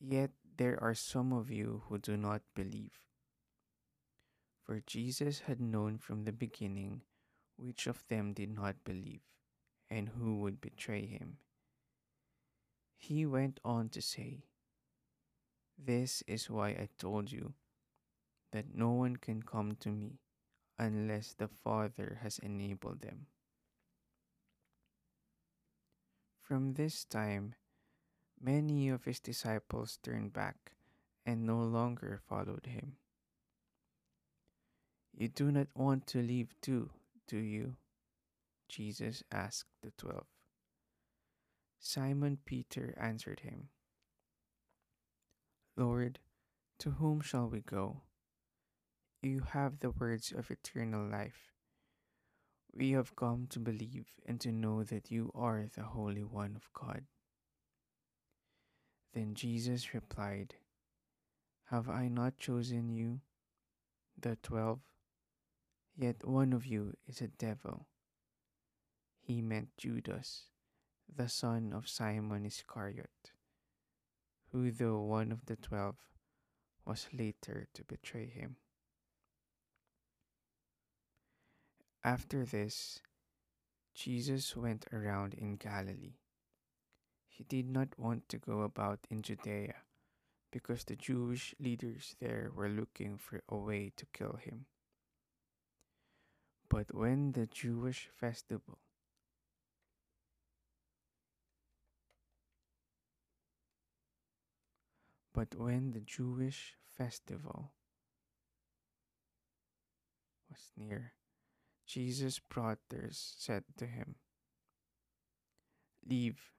Yet 0.00 0.30
there 0.56 0.82
are 0.82 0.94
some 0.94 1.32
of 1.32 1.50
you 1.50 1.82
who 1.88 1.98
do 1.98 2.16
not 2.16 2.40
believe. 2.54 3.06
For 4.64 4.80
Jesus 4.86 5.40
had 5.40 5.60
known 5.60 5.98
from 5.98 6.24
the 6.24 6.32
beginning 6.32 7.02
which 7.56 7.86
of 7.86 8.04
them 8.08 8.32
did 8.32 8.54
not 8.54 8.82
believe 8.84 9.20
and 9.90 10.08
who 10.08 10.38
would 10.38 10.60
betray 10.60 11.04
him. 11.04 11.36
He 12.96 13.26
went 13.26 13.60
on 13.64 13.88
to 13.90 14.00
say, 14.00 14.44
This 15.76 16.22
is 16.26 16.48
why 16.48 16.68
I 16.68 16.88
told 16.98 17.30
you 17.32 17.54
that 18.52 18.74
no 18.74 18.90
one 18.90 19.16
can 19.16 19.42
come 19.42 19.76
to 19.80 19.88
me 19.90 20.20
unless 20.78 21.34
the 21.34 21.48
Father 21.48 22.18
has 22.22 22.38
enabled 22.38 23.02
them. 23.02 23.26
From 26.42 26.74
this 26.74 27.04
time, 27.04 27.54
many 28.40 28.88
of 28.88 29.04
his 29.04 29.20
disciples 29.20 29.98
turned 30.02 30.32
back 30.32 30.72
and 31.26 31.46
no 31.46 31.58
longer 31.62 32.20
followed 32.28 32.66
him. 32.66 32.96
You 35.12 35.28
do 35.28 35.52
not 35.52 35.68
want 35.74 36.06
to 36.08 36.22
leave 36.22 36.54
too, 36.62 36.90
do 37.28 37.36
you? 37.36 37.76
Jesus 38.68 39.22
asked 39.30 39.68
the 39.82 39.90
twelve. 39.98 40.26
Simon 41.78 42.38
Peter 42.44 42.94
answered 43.00 43.40
him, 43.40 43.68
Lord, 45.76 46.18
to 46.78 46.90
whom 46.92 47.20
shall 47.20 47.48
we 47.48 47.60
go? 47.60 48.02
You 49.22 49.42
have 49.52 49.80
the 49.80 49.90
words 49.90 50.32
of 50.32 50.50
eternal 50.50 51.06
life. 51.06 51.52
We 52.72 52.92
have 52.92 53.16
come 53.16 53.46
to 53.50 53.58
believe 53.58 54.06
and 54.24 54.40
to 54.40 54.52
know 54.52 54.84
that 54.84 55.10
you 55.10 55.30
are 55.34 55.66
the 55.74 55.82
Holy 55.82 56.22
One 56.22 56.54
of 56.56 56.70
God. 56.72 57.04
Then 59.12 59.34
Jesus 59.34 59.92
replied, 59.92 60.54
Have 61.70 61.88
I 61.88 62.08
not 62.08 62.38
chosen 62.38 62.88
you, 62.88 63.20
the 64.20 64.36
twelve? 64.36 64.80
Yet 65.96 66.26
one 66.26 66.52
of 66.52 66.64
you 66.64 66.94
is 67.06 67.20
a 67.20 67.28
devil. 67.28 67.86
He 69.20 69.42
meant 69.42 69.76
Judas, 69.76 70.44
the 71.14 71.28
son 71.28 71.72
of 71.74 71.88
Simon 71.88 72.46
Iscariot, 72.46 73.32
who, 74.52 74.70
though 74.70 75.00
one 75.00 75.32
of 75.32 75.46
the 75.46 75.56
twelve, 75.56 75.96
was 76.86 77.08
later 77.12 77.66
to 77.74 77.84
betray 77.84 78.26
him. 78.26 78.56
After 82.02 82.44
this, 82.44 83.00
Jesus 83.94 84.56
went 84.56 84.86
around 84.92 85.34
in 85.34 85.56
Galilee. 85.56 86.19
He 87.40 87.62
did 87.62 87.70
not 87.70 87.88
want 87.96 88.28
to 88.28 88.36
go 88.36 88.60
about 88.60 88.98
in 89.08 89.22
Judea 89.22 89.76
because 90.52 90.84
the 90.84 90.94
Jewish 90.94 91.54
leaders 91.58 92.14
there 92.20 92.50
were 92.54 92.68
looking 92.68 93.16
for 93.16 93.40
a 93.48 93.56
way 93.56 93.92
to 93.96 94.04
kill 94.12 94.36
him. 94.38 94.66
But 96.68 96.94
when 96.94 97.32
the 97.32 97.46
Jewish 97.46 98.10
festival 98.12 98.78
But 105.32 105.54
when 105.54 105.92
the 105.92 106.00
Jewish 106.00 106.74
festival 106.98 107.72
was 110.50 110.72
near, 110.76 111.14
Jesus' 111.86 112.40
brothers 112.40 113.36
said 113.38 113.62
to 113.78 113.86
him, 113.86 114.16
Leave 116.06 116.50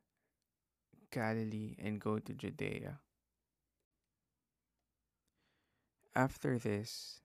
Galilee 1.12 1.76
and 1.78 2.00
go 2.00 2.20
to 2.20 2.34
Judea. 2.34 3.00
After 6.16 6.58
this, 6.58 7.22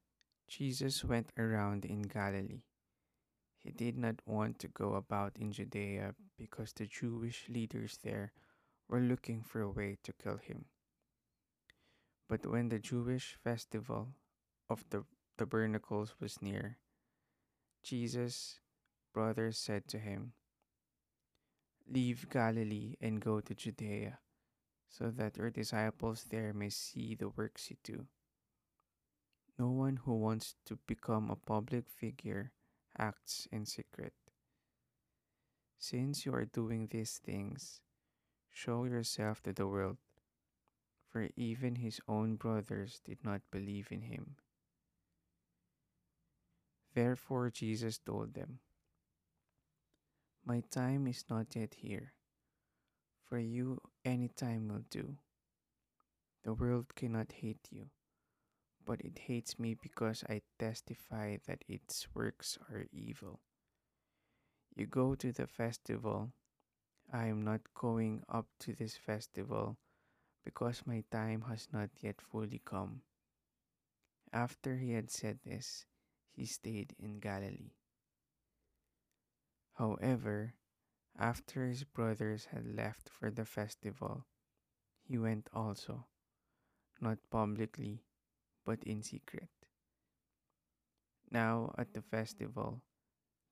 Jesus 0.49 1.05
went 1.05 1.33
around 1.38 1.85
in 1.85 2.02
Galilee. 2.02 2.62
He 3.62 3.73
did 3.73 3.97
not 3.97 4.23
want 4.26 4.59
to 4.61 4.69
go 4.69 4.95
about 4.95 5.38
in 5.38 5.50
Judea 5.50 6.14
because 6.38 6.73
the 6.73 6.87
Jewish 6.87 7.47
leaders 7.49 7.99
there 8.02 8.33
were 8.88 9.00
looking 9.00 9.43
for 9.43 9.61
a 9.61 9.71
way 9.71 9.99
to 10.05 10.12
kill 10.12 10.37
him. 10.37 10.66
But 12.28 12.47
when 12.47 12.69
the 12.69 12.78
Jewish 12.78 13.37
festival 13.43 14.14
of 14.71 14.85
the 14.90 15.05
tabernacles 15.37 16.14
was 16.21 16.43
near, 16.43 16.78
Jesus' 17.83 18.61
brothers 19.12 19.59
said 19.59 19.88
to 19.88 19.99
him, 19.99 20.33
Leave 21.88 22.28
Galilee 22.28 22.97
and 23.00 23.21
go 23.21 23.40
to 23.40 23.55
Judea, 23.55 24.19
so 24.88 25.11
that 25.11 25.37
your 25.37 25.50
disciples 25.50 26.25
there 26.31 26.52
may 26.52 26.71
see 26.71 27.14
the 27.14 27.28
works 27.28 27.71
you 27.71 27.76
do. 27.85 28.07
No 29.59 29.71
one 29.71 29.97
who 30.05 30.14
wants 30.14 30.55
to 30.66 30.78
become 30.87 31.31
a 31.31 31.37
public 31.37 31.88
figure 31.88 32.52
acts 32.99 33.49
in 33.52 33.66
secret. 33.66 34.12
Since 35.78 36.26
you 36.26 36.35
are 36.35 36.45
doing 36.45 36.88
these 36.90 37.21
things, 37.25 37.81
show 38.50 38.85
yourself 38.85 39.43
to 39.45 39.52
the 39.52 39.66
world 39.66 39.99
for 41.16 41.31
even 41.35 41.76
his 41.76 41.99
own 42.07 42.37
brothers 42.37 43.00
did 43.02 43.16
not 43.25 43.40
believe 43.50 43.88
in 43.90 44.02
him. 44.02 44.37
Therefore, 46.93 47.49
Jesus 47.49 47.97
told 47.97 48.35
them, 48.35 48.59
My 50.46 50.62
time 50.70 51.08
is 51.08 51.24
not 51.28 51.56
yet 51.56 51.74
here. 51.74 52.12
For 53.24 53.36
you, 53.36 53.80
any 54.04 54.28
time 54.28 54.68
will 54.68 54.84
do. 54.88 55.16
The 56.44 56.54
world 56.54 56.94
cannot 56.94 57.32
hate 57.32 57.66
you, 57.72 57.90
but 58.84 59.00
it 59.00 59.18
hates 59.26 59.58
me 59.58 59.74
because 59.74 60.22
I 60.30 60.42
testify 60.60 61.38
that 61.48 61.64
its 61.66 62.06
works 62.14 62.58
are 62.70 62.86
evil. 62.92 63.40
You 64.76 64.86
go 64.86 65.16
to 65.16 65.32
the 65.32 65.48
festival. 65.48 66.30
I 67.12 67.26
am 67.26 67.42
not 67.42 67.62
going 67.74 68.22
up 68.28 68.46
to 68.60 68.72
this 68.72 68.96
festival 68.96 69.78
because 70.44 70.86
my 70.86 71.02
time 71.10 71.42
has 71.48 71.66
not 71.72 71.90
yet 72.00 72.20
fully 72.20 72.62
come. 72.64 73.00
After 74.32 74.76
he 74.76 74.92
had 74.92 75.10
said 75.10 75.40
this, 75.44 75.86
he 76.30 76.46
stayed 76.46 76.94
in 77.00 77.18
Galilee. 77.18 77.74
However, 79.76 80.54
after 81.18 81.66
his 81.66 81.84
brothers 81.84 82.46
had 82.46 82.64
left 82.64 83.10
for 83.10 83.30
the 83.30 83.44
festival, 83.44 84.24
he 85.02 85.18
went 85.18 85.48
also, 85.52 86.06
not 87.00 87.18
publicly, 87.30 88.02
but 88.64 88.82
in 88.84 89.02
secret. 89.02 89.50
Now 91.30 91.74
at 91.76 91.92
the 91.92 92.00
festival, 92.00 92.80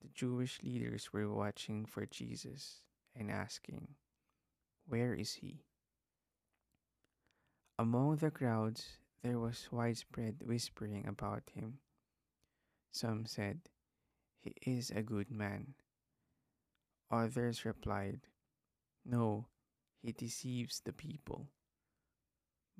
the 0.00 0.08
Jewish 0.14 0.62
leaders 0.62 1.12
were 1.12 1.30
watching 1.30 1.84
for 1.84 2.06
Jesus 2.06 2.80
and 3.14 3.30
asking, 3.30 3.88
Where 4.86 5.12
is 5.12 5.34
he? 5.34 5.64
Among 7.78 8.16
the 8.16 8.30
crowds, 8.30 8.96
there 9.22 9.38
was 9.38 9.68
widespread 9.70 10.42
whispering 10.42 11.06
about 11.06 11.50
him. 11.54 11.80
Some 12.92 13.26
said, 13.26 13.60
He 14.40 14.54
is 14.62 14.90
a 14.90 15.02
good 15.02 15.30
man. 15.30 15.74
Others 17.10 17.64
replied, 17.64 18.20
No, 19.04 19.46
he 20.02 20.12
deceives 20.12 20.80
the 20.84 20.92
people. 20.92 21.48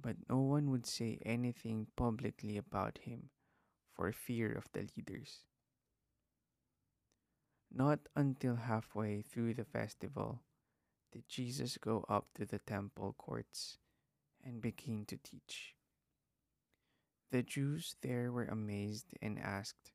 But 0.01 0.17
no 0.29 0.41
one 0.41 0.71
would 0.71 0.87
say 0.87 1.19
anything 1.25 1.87
publicly 1.97 2.57
about 2.57 2.99
him 2.99 3.31
for 3.95 4.13
fear 4.13 4.53
of 4.53 4.67
the 4.73 4.87
leaders. 4.97 5.45
Not 7.73 8.01
until 8.15 8.57
halfway 8.57 9.23
through 9.23 9.55
the 9.55 9.65
festival 9.65 10.43
did 11.13 11.29
Jesus 11.29 11.79
go 11.79 12.05
up 12.09 12.27
to 12.35 12.45
the 12.45 12.59
temple 12.59 13.15
courts 13.17 13.79
and 14.45 14.61
begin 14.61 15.05
to 15.07 15.17
teach. 15.17 15.75
The 17.31 17.43
Jews 17.43 17.97
there 18.03 18.31
were 18.31 18.45
amazed 18.45 19.07
and 19.23 19.39
asked, 19.39 19.94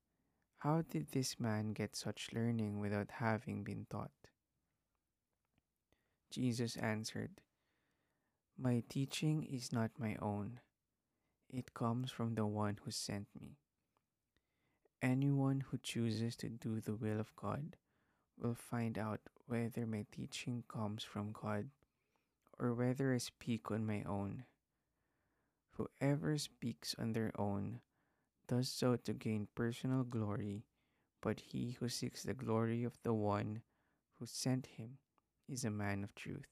How 0.60 0.82
did 0.82 1.12
this 1.12 1.40
man 1.40 1.72
get 1.72 1.96
such 1.96 2.34
learning 2.34 2.82
without 2.82 3.12
having 3.12 3.64
been 3.64 3.86
taught? 3.90 4.12
Jesus 6.30 6.76
answered, 6.76 7.40
My 8.58 8.84
teaching 8.90 9.44
is 9.44 9.72
not 9.72 9.92
my 9.98 10.18
own, 10.22 10.60
it 11.50 11.74
comes 11.74 12.12
from 12.12 12.36
the 12.36 12.46
one 12.46 12.78
who 12.84 12.92
sent 12.92 13.28
me. 13.40 13.56
Anyone 15.02 15.62
who 15.62 15.78
chooses 15.78 16.36
to 16.36 16.50
do 16.50 16.82
the 16.82 16.94
will 16.94 17.22
of 17.22 17.34
God 17.38 17.78
will 18.38 18.54
find 18.54 18.98
out 18.98 19.22
whether 19.48 19.86
my 19.86 20.06
teaching 20.12 20.66
comes 20.68 21.06
from 21.06 21.32
God 21.32 21.70
or 22.60 22.74
whether 22.74 23.14
I 23.14 23.20
speak 23.20 23.72
on 23.72 23.88
my 23.88 24.04
own. 24.06 24.44
Whoever 25.78 26.38
speaks 26.38 26.94
on 27.00 27.14
their 27.14 27.32
own 27.40 27.80
does 28.50 28.68
so 28.68 28.96
to 28.96 29.14
gain 29.14 29.48
personal 29.54 30.04
glory, 30.04 30.64
but 31.22 31.40
he 31.40 31.78
who 31.80 31.88
seeks 31.88 32.24
the 32.24 32.34
glory 32.34 32.84
of 32.84 32.98
the 33.04 33.14
one 33.14 33.62
who 34.18 34.26
sent 34.26 34.66
him 34.66 34.98
is 35.48 35.64
a 35.64 35.70
man 35.70 36.04
of 36.04 36.16
truth. 36.16 36.50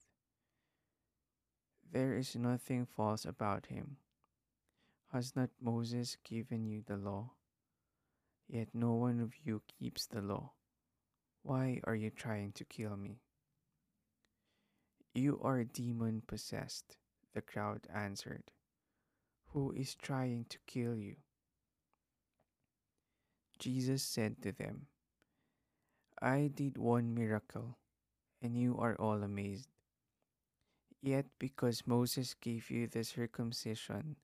There 1.90 2.16
is 2.16 2.36
nothing 2.36 2.86
false 2.86 3.24
about 3.24 3.66
him. 3.66 3.96
Has 5.12 5.34
not 5.34 5.50
Moses 5.60 6.16
given 6.22 6.66
you 6.66 6.82
the 6.86 6.96
law? 6.96 7.32
Yet 8.46 8.68
no 8.72 8.92
one 8.92 9.20
of 9.20 9.32
you 9.42 9.62
keeps 9.66 10.06
the 10.06 10.22
law. 10.22 10.52
Why 11.42 11.80
are 11.84 11.96
you 11.96 12.10
trying 12.10 12.52
to 12.52 12.64
kill 12.64 12.96
me? 12.96 13.22
You 15.14 15.40
are 15.42 15.64
demon 15.64 16.22
possessed, 16.26 16.96
the 17.34 17.40
crowd 17.40 17.88
answered. 17.92 18.52
Who 19.48 19.72
is 19.72 19.96
trying 19.96 20.46
to 20.50 20.58
kill 20.66 20.94
you? 20.94 21.16
Jesus 23.58 24.02
said 24.02 24.40
to 24.42 24.52
them, 24.52 24.86
I 26.20 26.50
did 26.54 26.78
one 26.78 27.14
miracle, 27.14 27.76
and 28.42 28.56
you 28.56 28.76
are 28.78 28.94
all 28.96 29.22
amazed. 29.22 29.68
Yet, 31.02 31.26
because 31.38 31.86
Moses 31.86 32.34
gave 32.34 32.70
you 32.70 32.86
the 32.86 33.04
circumcision, 33.04 34.16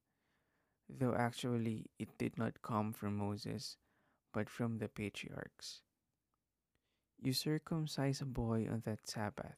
though 0.88 1.14
actually 1.14 1.86
it 1.98 2.18
did 2.18 2.36
not 2.36 2.62
come 2.62 2.92
from 2.92 3.16
Moses, 3.16 3.76
but 4.32 4.50
from 4.50 4.78
the 4.78 4.88
patriarchs, 4.88 5.82
you 7.22 7.32
circumcise 7.32 8.20
a 8.20 8.26
boy 8.26 8.66
on 8.70 8.82
that 8.84 9.08
Sabbath. 9.08 9.56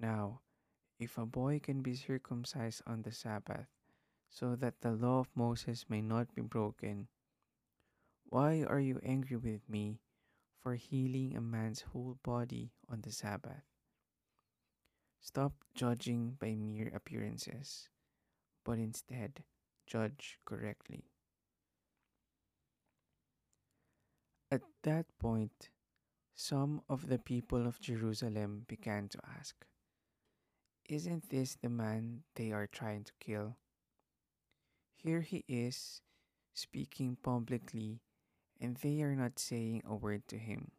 Now, 0.00 0.40
if 1.00 1.18
a 1.18 1.26
boy 1.26 1.60
can 1.62 1.80
be 1.80 1.94
circumcised 1.94 2.82
on 2.86 3.02
the 3.02 3.12
Sabbath, 3.12 3.66
so 4.30 4.54
that 4.56 4.80
the 4.80 4.92
law 4.92 5.20
of 5.20 5.28
Moses 5.34 5.86
may 5.88 6.02
not 6.02 6.34
be 6.34 6.42
broken, 6.42 7.08
why 8.28 8.62
are 8.62 8.80
you 8.80 9.00
angry 9.02 9.36
with 9.36 9.68
me 9.68 10.00
for 10.60 10.74
healing 10.74 11.34
a 11.36 11.40
man's 11.40 11.80
whole 11.80 12.18
body 12.22 12.72
on 12.88 13.00
the 13.00 13.12
Sabbath? 13.12 13.64
Stop 15.20 15.52
judging 15.74 16.36
by 16.38 16.54
mere 16.54 16.92
appearances, 16.94 17.88
but 18.64 18.78
instead 18.78 19.44
judge 19.86 20.38
correctly. 20.44 21.04
At 24.50 24.62
that 24.82 25.06
point, 25.18 25.70
some 26.34 26.82
of 26.88 27.08
the 27.08 27.18
people 27.18 27.66
of 27.66 27.80
Jerusalem 27.80 28.64
began 28.68 29.08
to 29.08 29.18
ask, 29.38 29.66
Isn't 30.88 31.30
this 31.30 31.56
the 31.56 31.68
man 31.68 32.24
they 32.34 32.52
are 32.52 32.66
trying 32.66 33.04
to 33.04 33.12
kill? 33.20 33.56
Here 34.96 35.22
he 35.22 35.44
is 35.48 36.02
speaking 36.54 37.16
publicly, 37.22 38.00
and 38.60 38.76
they 38.76 39.02
are 39.02 39.14
not 39.14 39.38
saying 39.38 39.82
a 39.86 39.94
word 39.94 40.22
to 40.28 40.38
him. 40.38 40.70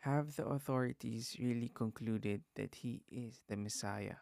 Have 0.00 0.36
the 0.36 0.46
authorities 0.46 1.36
really 1.40 1.70
concluded 1.74 2.42
that 2.54 2.76
he 2.76 3.02
is 3.10 3.40
the 3.48 3.56
Messiah? 3.56 4.16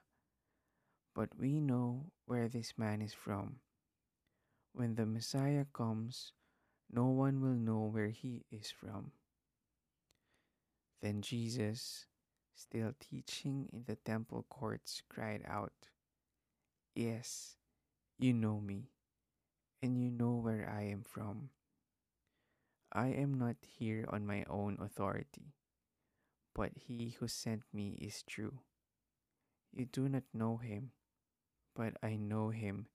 But 1.15 1.31
we 1.39 1.61
know 1.61 2.07
where 2.27 2.49
this 2.49 2.75
man 2.77 3.03
is 3.03 3.13
from. 3.13 3.57
When 4.73 4.95
the 4.95 5.07
Messiah 5.07 5.67
comes, 5.73 6.33
no 6.91 7.07
one 7.07 7.41
will 7.41 7.55
know 7.55 7.91
where 7.93 8.09
he 8.09 8.45
is 8.51 8.71
from. 8.71 9.13
Then 11.03 11.21
Jesus, 11.21 12.07
still 12.55 12.93
teaching 12.99 13.69
in 13.73 13.85
the 13.87 13.97
temple 13.97 14.47
courts, 14.49 15.03
cried 15.09 15.43
out, 15.47 15.73
Yes, 16.95 17.57
you 18.19 18.33
know 18.33 18.61
me, 18.61 18.91
and 19.83 20.01
you 20.01 20.11
know 20.11 20.37
where 20.37 20.73
I 20.73 20.85
am 20.85 21.03
from. 21.03 21.51
I 22.95 23.09
am 23.09 23.35
not 23.35 23.57
here 23.61 24.07
on 24.09 24.25
my 24.25 24.45
own 24.49 24.79
authority, 24.81 25.55
but 26.55 26.71
he 26.77 27.17
who 27.19 27.27
sent 27.27 27.63
me 27.73 27.99
is 28.01 28.23
true. 28.23 28.61
You 29.73 29.87
do 29.87 30.09
not 30.09 30.23
know 30.33 30.59
him, 30.59 30.93
but 31.75 31.97
I 32.03 32.15
know 32.15 32.51
him 32.51 32.87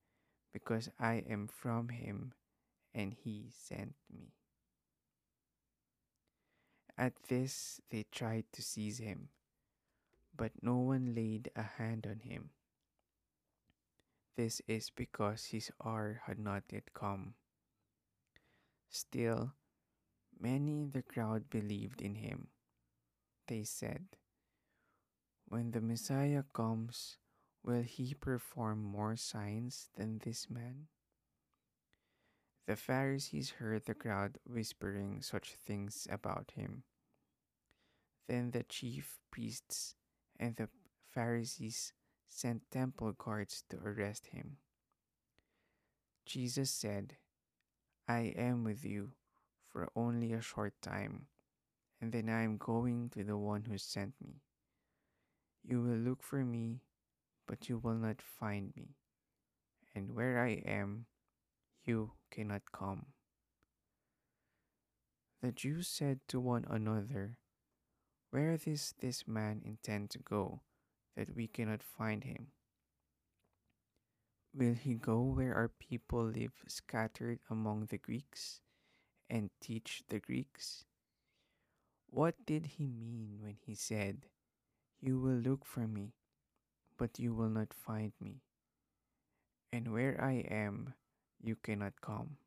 because 0.53 0.89
I 0.97 1.23
am 1.29 1.47
from 1.47 1.89
him 1.89 2.33
and 2.93 3.13
he 3.13 3.51
sent 3.51 3.95
me. 4.09 4.31
At 6.97 7.13
this, 7.27 7.81
they 7.89 8.05
tried 8.11 8.45
to 8.53 8.61
seize 8.61 8.99
him, 8.99 9.29
but 10.35 10.51
no 10.61 10.77
one 10.77 11.13
laid 11.13 11.51
a 11.55 11.63
hand 11.63 12.07
on 12.09 12.19
him. 12.19 12.51
This 14.37 14.61
is 14.67 14.89
because 14.89 15.45
his 15.47 15.71
hour 15.83 16.21
had 16.25 16.39
not 16.39 16.63
yet 16.71 16.93
come. 16.93 17.33
Still, 18.89 19.53
many 20.39 20.81
in 20.83 20.91
the 20.91 21.01
crowd 21.01 21.49
believed 21.49 22.01
in 22.01 22.15
him. 22.15 22.47
They 23.47 23.63
said, 23.63 24.05
When 25.47 25.71
the 25.71 25.81
Messiah 25.81 26.43
comes, 26.53 27.17
will 27.63 27.81
he 27.81 28.13
perform 28.13 28.83
more 28.83 29.15
signs 29.15 29.89
than 29.95 30.19
this 30.19 30.49
man? 30.49 30.87
The 32.67 32.75
Pharisees 32.75 33.49
heard 33.57 33.85
the 33.85 33.95
crowd 33.95 34.37
whispering 34.45 35.21
such 35.21 35.55
things 35.55 36.07
about 36.09 36.51
him. 36.55 36.83
Then 38.27 38.51
the 38.51 38.63
chief 38.63 39.17
priests 39.31 39.95
and 40.39 40.55
the 40.55 40.69
Pharisees 41.11 41.93
sent 42.27 42.69
temple 42.69 43.13
guards 43.13 43.63
to 43.69 43.77
arrest 43.83 44.27
him. 44.27 44.57
Jesus 46.25 46.69
said, 46.69 47.17
I 48.07 48.33
am 48.37 48.63
with 48.63 48.85
you 48.85 49.13
for 49.79 49.87
only 49.95 50.33
a 50.33 50.41
short 50.41 50.73
time, 50.81 51.27
and 52.01 52.11
then 52.11 52.27
I 52.27 52.43
am 52.43 52.57
going 52.57 53.09
to 53.11 53.23
the 53.23 53.37
one 53.37 53.63
who 53.63 53.77
sent 53.77 54.11
me. 54.21 54.41
You 55.63 55.81
will 55.81 55.95
look 55.95 56.21
for 56.21 56.43
me, 56.43 56.81
but 57.47 57.69
you 57.69 57.77
will 57.77 57.95
not 57.95 58.21
find 58.21 58.73
me, 58.75 58.97
and 59.95 60.13
where 60.13 60.43
I 60.43 60.61
am, 60.67 61.05
you 61.85 62.11
cannot 62.29 62.73
come. 62.73 63.05
The 65.41 65.53
Jews 65.53 65.87
said 65.87 66.19
to 66.27 66.41
one 66.41 66.65
another, 66.69 67.37
Where 68.31 68.57
does 68.57 68.93
this 68.99 69.29
man 69.29 69.61
intend 69.63 70.09
to 70.09 70.19
go, 70.19 70.59
that 71.15 71.37
we 71.37 71.47
cannot 71.47 71.83
find 71.83 72.25
him? 72.25 72.47
Will 74.53 74.73
he 74.73 74.95
go 74.95 75.21
where 75.21 75.55
our 75.55 75.69
people 75.69 76.25
live 76.25 76.65
scattered 76.67 77.39
among 77.49 77.85
the 77.85 77.97
Greeks 77.97 78.59
and 79.29 79.49
teach 79.61 80.03
the 80.09 80.19
Greeks? 80.19 80.85
What 82.09 82.35
did 82.45 82.65
he 82.77 82.87
mean 82.87 83.39
when 83.41 83.55
he 83.65 83.75
said, 83.75 84.25
You 84.99 85.19
will 85.19 85.37
look 85.37 85.65
for 85.65 85.87
me, 85.87 86.13
but 86.97 87.19
you 87.19 87.33
will 87.33 87.49
not 87.49 87.73
find 87.73 88.13
me, 88.19 88.41
and 89.71 89.93
where 89.93 90.19
I 90.21 90.43
am, 90.49 90.93
you 91.41 91.55
cannot 91.55 92.01
come? 92.01 92.37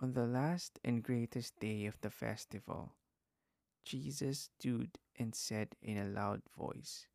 On 0.00 0.14
the 0.14 0.26
last 0.26 0.78
and 0.82 1.02
greatest 1.02 1.58
day 1.60 1.84
of 1.86 2.00
the 2.00 2.10
festival, 2.10 2.94
Jesus 3.84 4.50
stood 4.58 4.98
and 5.18 5.34
said 5.34 5.76
in 5.82 5.98
a 5.98 6.08
loud 6.08 6.42
voice, 6.56 7.06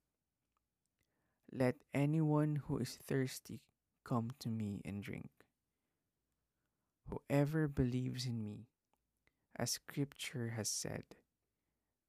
Let 1.51 1.75
anyone 1.93 2.58
who 2.67 2.78
is 2.78 2.95
thirsty 2.95 3.62
come 4.04 4.32
to 4.39 4.49
me 4.49 4.82
and 4.86 5.01
drink. 5.01 5.44
Whoever 7.07 7.67
believes 7.67 8.25
in 8.25 8.43
me, 8.43 8.67
as 9.55 9.71
Scripture 9.71 10.53
has 10.55 10.69
said, 10.69 11.03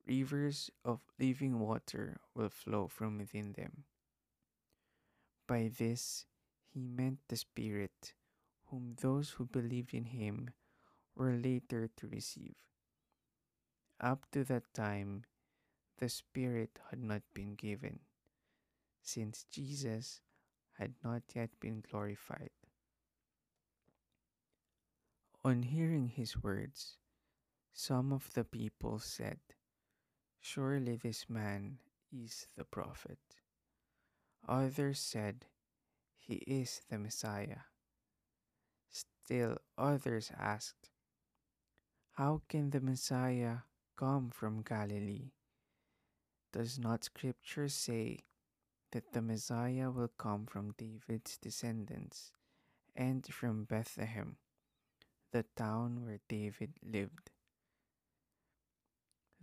rivers 0.06 0.70
of 0.84 1.00
living 1.18 1.58
water 1.60 2.18
will 2.34 2.48
flow 2.48 2.88
from 2.88 3.18
within 3.18 3.52
them. 3.52 3.84
By 5.46 5.70
this 5.76 6.26
he 6.72 6.80
meant 6.80 7.18
the 7.28 7.36
Spirit, 7.36 8.14
whom 8.66 8.96
those 9.00 9.30
who 9.30 9.44
believed 9.44 9.94
in 9.94 10.06
him 10.06 10.50
were 11.14 11.32
later 11.32 11.88
to 11.96 12.08
receive. 12.08 12.56
Up 14.00 14.26
to 14.32 14.44
that 14.44 14.72
time, 14.74 15.24
the 15.98 16.08
Spirit 16.08 16.78
had 16.90 17.02
not 17.02 17.22
been 17.32 17.54
given, 17.54 18.00
since 19.02 19.46
Jesus 19.50 20.20
had 20.78 20.94
not 21.04 21.22
yet 21.34 21.50
been 21.60 21.82
glorified. 21.88 22.50
On 25.46 25.62
hearing 25.62 26.08
his 26.08 26.42
words, 26.42 26.96
some 27.72 28.12
of 28.12 28.34
the 28.34 28.42
people 28.42 28.98
said, 28.98 29.38
Surely 30.40 30.96
this 30.96 31.30
man 31.30 31.78
is 32.10 32.48
the 32.56 32.64
prophet. 32.64 33.20
Others 34.48 34.98
said, 34.98 35.44
He 36.16 36.42
is 36.48 36.80
the 36.90 36.98
Messiah. 36.98 37.70
Still 38.90 39.58
others 39.78 40.32
asked, 40.36 40.90
How 42.14 42.42
can 42.48 42.70
the 42.70 42.80
Messiah 42.80 43.58
come 43.96 44.30
from 44.30 44.62
Galilee? 44.62 45.30
Does 46.52 46.76
not 46.76 47.04
Scripture 47.04 47.68
say 47.68 48.18
that 48.90 49.12
the 49.12 49.22
Messiah 49.22 49.92
will 49.92 50.10
come 50.18 50.46
from 50.46 50.74
David's 50.76 51.38
descendants 51.38 52.32
and 52.96 53.24
from 53.24 53.62
Bethlehem? 53.62 54.38
The 55.36 55.44
town 55.54 56.00
where 56.02 56.18
David 56.30 56.72
lived. 56.82 57.30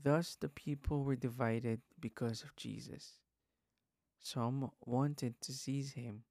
Thus 0.02 0.36
the 0.42 0.50
people 0.50 1.04
were 1.04 1.16
divided 1.16 1.82
because 2.00 2.42
of 2.42 2.56
Jesus. 2.56 3.20
Some 4.20 4.72
wanted 4.84 5.40
to 5.42 5.54
seize 5.54 5.92
him, 5.92 6.24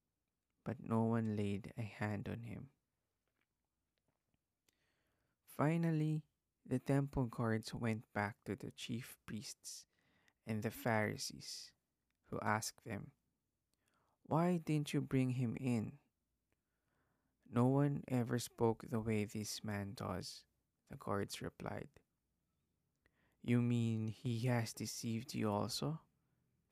but 0.65 0.79
no 0.83 1.03
one 1.05 1.37
laid 1.37 1.73
a 1.79 1.83
hand 1.83 2.29
on 2.29 2.43
him. 2.43 2.71
Finally, 5.57 6.25
the 6.67 6.81
temple 6.81 7.27
guards 7.27 7.73
went 7.73 8.03
back 8.13 8.35
to 8.45 8.57
the 8.57 8.73
chief 8.73 9.15
priests 9.27 9.85
and 10.45 10.65
the 10.65 10.73
Pharisees, 10.73 11.71
who 12.31 12.41
asked 12.43 12.85
them, 12.85 13.13
Why 14.27 14.57
didn't 14.57 14.93
you 14.93 15.01
bring 15.01 15.31
him 15.31 15.57
in? 15.61 16.02
No 17.53 17.67
one 17.67 18.03
ever 18.09 18.39
spoke 18.39 18.87
the 18.89 18.99
way 18.99 19.27
this 19.27 19.63
man 19.63 19.93
does, 19.95 20.41
the 20.91 20.97
guards 20.97 21.43
replied. 21.43 21.89
You 23.45 23.61
mean 23.61 24.09
he 24.09 24.47
has 24.47 24.73
deceived 24.73 25.35
you 25.35 25.51
also? 25.51 26.01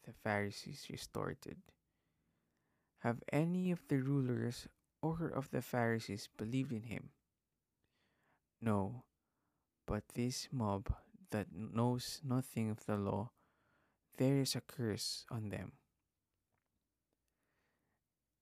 The 0.07 0.15
Pharisees 0.25 0.87
retorted. 0.89 1.59
Have 3.01 3.23
any 3.31 3.71
of 3.71 3.85
the 3.89 3.99
rulers 3.99 4.69
or 5.03 5.29
of 5.29 5.51
the 5.51 5.61
Pharisees 5.61 6.31
believed 6.39 6.73
in 6.73 6.85
him? 6.85 7.11
No, 8.63 9.05
but 9.87 10.05
this 10.15 10.49
mob 10.51 10.95
that 11.31 11.49
knows 11.53 12.23
nothing 12.25 12.71
of 12.71 12.87
the 12.87 12.97
law, 12.97 13.33
there 14.17 14.41
is 14.41 14.55
a 14.55 14.63
curse 14.63 15.27
on 15.31 15.51
them. 15.51 15.73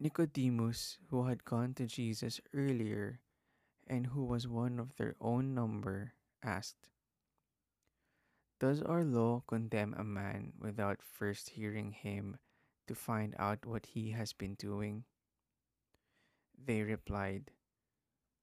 Nicodemus, 0.01 0.99
who 1.11 1.27
had 1.27 1.45
gone 1.45 1.75
to 1.75 1.85
Jesus 1.87 2.41
earlier 2.55 3.19
and 3.89 4.07
who 4.07 4.25
was 4.25 4.47
one 4.47 4.79
of 4.79 4.95
their 4.97 5.17
own 5.21 5.55
number, 5.55 6.13
asked, 6.41 6.87
Does 8.61 8.81
our 8.81 9.03
law 9.03 9.43
condemn 9.49 9.95
a 9.99 10.05
man 10.05 10.53
without 10.61 11.03
first 11.03 11.51
hearing 11.51 11.91
him 11.91 12.39
to 12.87 12.95
find 12.95 13.35
out 13.41 13.67
what 13.67 13.87
he 13.87 14.13
has 14.13 14.33
been 14.33 14.55
doing? 14.55 15.03
They 16.57 16.83
replied, 16.83 17.51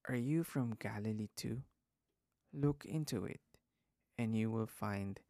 Are 0.08 0.16
you 0.16 0.44
from 0.44 0.76
Galilee 0.78 1.30
too? 1.36 1.62
Look 2.52 2.84
into 2.84 3.24
it, 3.24 3.40
and 4.18 4.36
you 4.36 4.50
will 4.50 4.66
find 4.66 5.20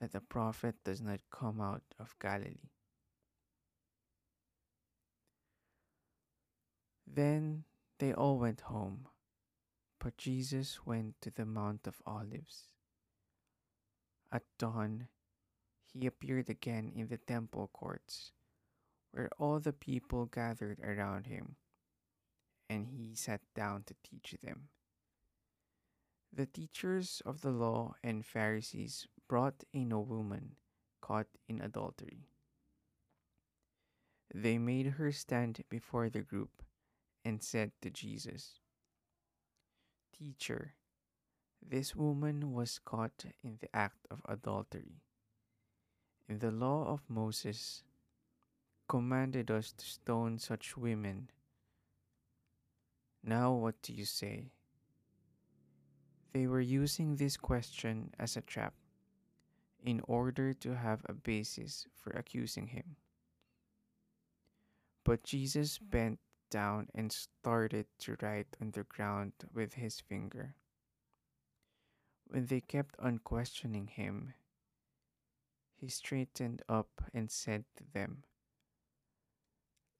that 0.00 0.14
a 0.14 0.20
prophet 0.20 0.76
does 0.84 1.02
not 1.02 1.20
come 1.30 1.60
out 1.60 1.82
of 1.98 2.18
Galilee. 2.18 2.70
Then 7.06 7.64
they 7.98 8.12
all 8.12 8.38
went 8.38 8.62
home, 8.62 9.08
but 9.98 10.18
Jesus 10.18 10.84
went 10.84 11.20
to 11.20 11.30
the 11.30 11.46
Mount 11.46 11.86
of 11.86 12.02
Olives. 12.06 12.68
At 14.32 14.42
dawn, 14.58 15.08
he 15.92 16.06
appeared 16.06 16.50
again 16.50 16.92
in 16.94 17.08
the 17.08 17.16
temple 17.16 17.70
courts, 17.72 18.32
where 19.12 19.30
all 19.38 19.60
the 19.60 19.72
people 19.72 20.26
gathered 20.26 20.80
around 20.80 21.26
him, 21.26 21.56
and 22.68 22.88
he 22.88 23.14
sat 23.14 23.40
down 23.54 23.84
to 23.84 23.94
teach 24.02 24.36
them. 24.42 24.68
The 26.32 26.46
teachers 26.46 27.22
of 27.24 27.40
the 27.40 27.52
law 27.52 27.94
and 28.02 28.26
Pharisees 28.26 29.06
brought 29.28 29.64
in 29.72 29.92
a 29.92 30.00
woman 30.00 30.56
caught 31.00 31.28
in 31.48 31.60
adultery. 31.62 32.26
They 34.34 34.58
made 34.58 34.98
her 34.98 35.12
stand 35.12 35.62
before 35.70 36.10
the 36.10 36.20
group 36.20 36.62
and 37.26 37.42
said 37.42 37.72
to 37.82 37.90
Jesus, 37.90 38.60
Teacher, 40.16 40.74
this 41.60 41.96
woman 41.96 42.52
was 42.54 42.78
caught 42.78 43.24
in 43.42 43.58
the 43.60 43.74
act 43.74 44.06
of 44.12 44.20
adultery. 44.28 45.02
In 46.28 46.38
the 46.38 46.52
law 46.52 46.86
of 46.86 47.00
Moses 47.08 47.82
commanded 48.88 49.50
us 49.50 49.72
to 49.72 49.84
stone 49.84 50.38
such 50.38 50.76
women. 50.76 51.28
Now 53.24 53.52
what 53.52 53.82
do 53.82 53.92
you 53.92 54.04
say? 54.04 54.52
They 56.32 56.46
were 56.46 56.60
using 56.60 57.16
this 57.16 57.36
question 57.36 58.14
as 58.20 58.36
a 58.36 58.40
trap 58.40 58.74
in 59.84 60.00
order 60.06 60.52
to 60.54 60.76
have 60.76 61.02
a 61.06 61.12
basis 61.12 61.88
for 61.92 62.10
accusing 62.10 62.68
him. 62.68 62.94
But 65.02 65.24
Jesus 65.24 65.78
bent 65.78 66.20
down 66.50 66.88
and 66.94 67.12
started 67.12 67.86
to 67.98 68.16
write 68.20 68.56
on 68.60 68.70
the 68.72 68.84
ground 68.84 69.32
with 69.54 69.74
his 69.74 70.00
finger. 70.00 70.54
When 72.28 72.46
they 72.46 72.60
kept 72.60 72.96
on 72.98 73.18
questioning 73.18 73.86
him, 73.86 74.34
he 75.74 75.88
straightened 75.88 76.62
up 76.68 77.02
and 77.12 77.30
said 77.30 77.64
to 77.76 77.84
them, 77.92 78.24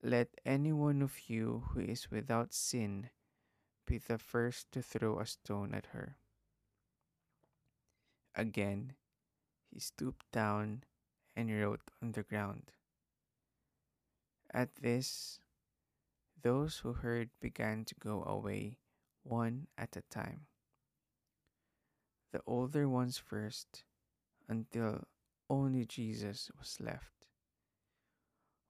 Let 0.03 0.29
any 0.45 0.73
one 0.73 1.03
of 1.03 1.29
you 1.29 1.65
who 1.71 1.81
is 1.81 2.11
without 2.11 2.55
sin 2.55 3.11
be 3.87 3.99
the 3.99 4.19
first 4.19 4.73
to 4.73 4.83
throw 4.83 5.21
a 5.21 5.27
stone 5.27 5.75
at 5.75 5.87
her. 5.87 6.17
Again, 8.35 8.95
he 9.71 9.81
stooped 9.81 10.31
down 10.33 10.83
and 11.37 11.51
wrote 11.51 11.91
on 12.03 12.13
the 12.13 12.23
ground. 12.23 12.73
At 14.53 14.75
this, 14.77 15.41
those 16.43 16.79
who 16.79 16.93
heard 16.93 17.31
began 17.41 17.85
to 17.85 17.95
go 17.95 18.23
away 18.25 18.79
one 19.23 19.67
at 19.77 19.97
a 19.97 20.03
time. 20.03 20.47
The 22.33 22.41
older 22.47 22.89
ones 22.89 23.19
first, 23.19 23.85
until 24.49 25.05
only 25.49 25.85
Jesus 25.85 26.51
was 26.59 26.79
left, 26.81 27.13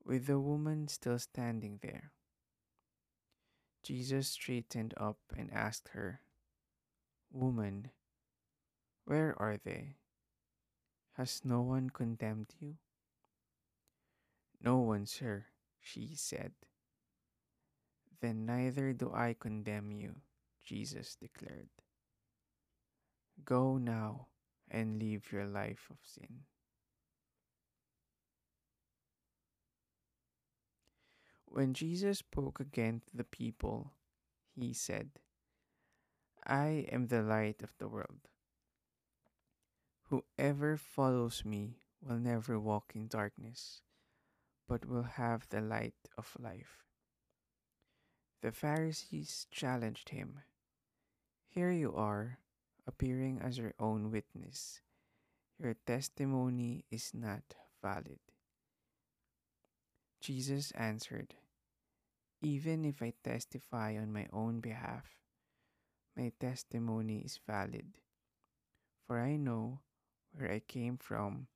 with 0.05 0.27
the 0.27 0.39
woman 0.39 0.89
still 0.89 1.19
standing 1.19 1.81
there. 1.83 2.13
Jesus 3.83 4.29
straightened 4.29 4.95
up 4.97 5.19
and 5.37 5.53
asked 5.53 5.91
her, 5.93 6.21
Woman, 7.33 7.91
where 9.05 9.35
are 9.39 9.57
they? 9.63 9.97
Has 11.15 11.43
no 11.45 11.63
one 11.63 11.91
condemned 11.91 12.55
you? 12.59 12.77
No 14.61 14.79
one, 14.79 15.07
sir, 15.07 15.47
she 15.81 16.11
said. 16.15 16.53
Then 18.21 18.47
neither 18.47 18.93
do 18.93 19.13
I 19.13 19.37
condemn 19.39 19.93
you, 19.93 20.17
Jesus 20.65 21.17
declared. 21.17 21.69
Go 23.45 23.77
now 23.77 24.29
and 24.71 25.01
live 25.01 25.31
your 25.31 25.47
life 25.47 25.89
of 25.91 25.99
sin. 26.03 26.45
When 31.45 31.75
Jesus 31.75 32.19
spoke 32.19 32.61
again 32.61 33.03
to 33.07 33.17
the 33.17 33.25
people, 33.25 33.93
he 34.55 34.73
said, 34.73 35.11
I 36.47 36.87
am 36.91 37.09
the 37.09 37.23
light 37.23 37.63
of 37.63 37.75
the 37.79 37.89
world. 37.89 38.29
Whoever 40.09 40.77
follows 40.77 41.45
me 41.45 41.79
will 42.01 42.19
never 42.19 42.59
walk 42.59 42.93
in 42.95 43.09
darkness, 43.09 43.83
but 44.69 44.87
will 44.87 45.03
have 45.03 45.49
the 45.49 45.61
light 45.61 46.09
of 46.17 46.37
life. 46.39 46.86
The 48.43 48.53
Pharisees 48.53 49.47
challenged 49.51 50.11
him. 50.11 50.43
Here 51.49 51.73
you 51.73 51.95
are, 51.95 52.39
appearing 52.87 53.41
as 53.43 53.57
your 53.59 53.73
own 53.81 54.11
witness. 54.11 54.81
Your 55.59 55.75
testimony 55.87 56.85
is 56.91 57.13
not 57.15 57.55
valid. 57.83 58.21
Jesus 60.21 60.71
answered, 60.73 61.35
Even 62.43 62.85
if 62.85 63.01
I 63.01 63.15
testify 63.25 63.97
on 63.97 64.13
my 64.13 64.29
own 64.33 64.61
behalf, 64.61 65.07
my 66.15 66.33
testimony 66.39 67.19
is 67.25 67.41
valid, 67.47 67.97
for 69.07 69.21
I 69.21 69.37
know 69.37 69.81
where 70.33 70.53
I 70.53 70.61
came 70.61 70.99
from 70.99 71.47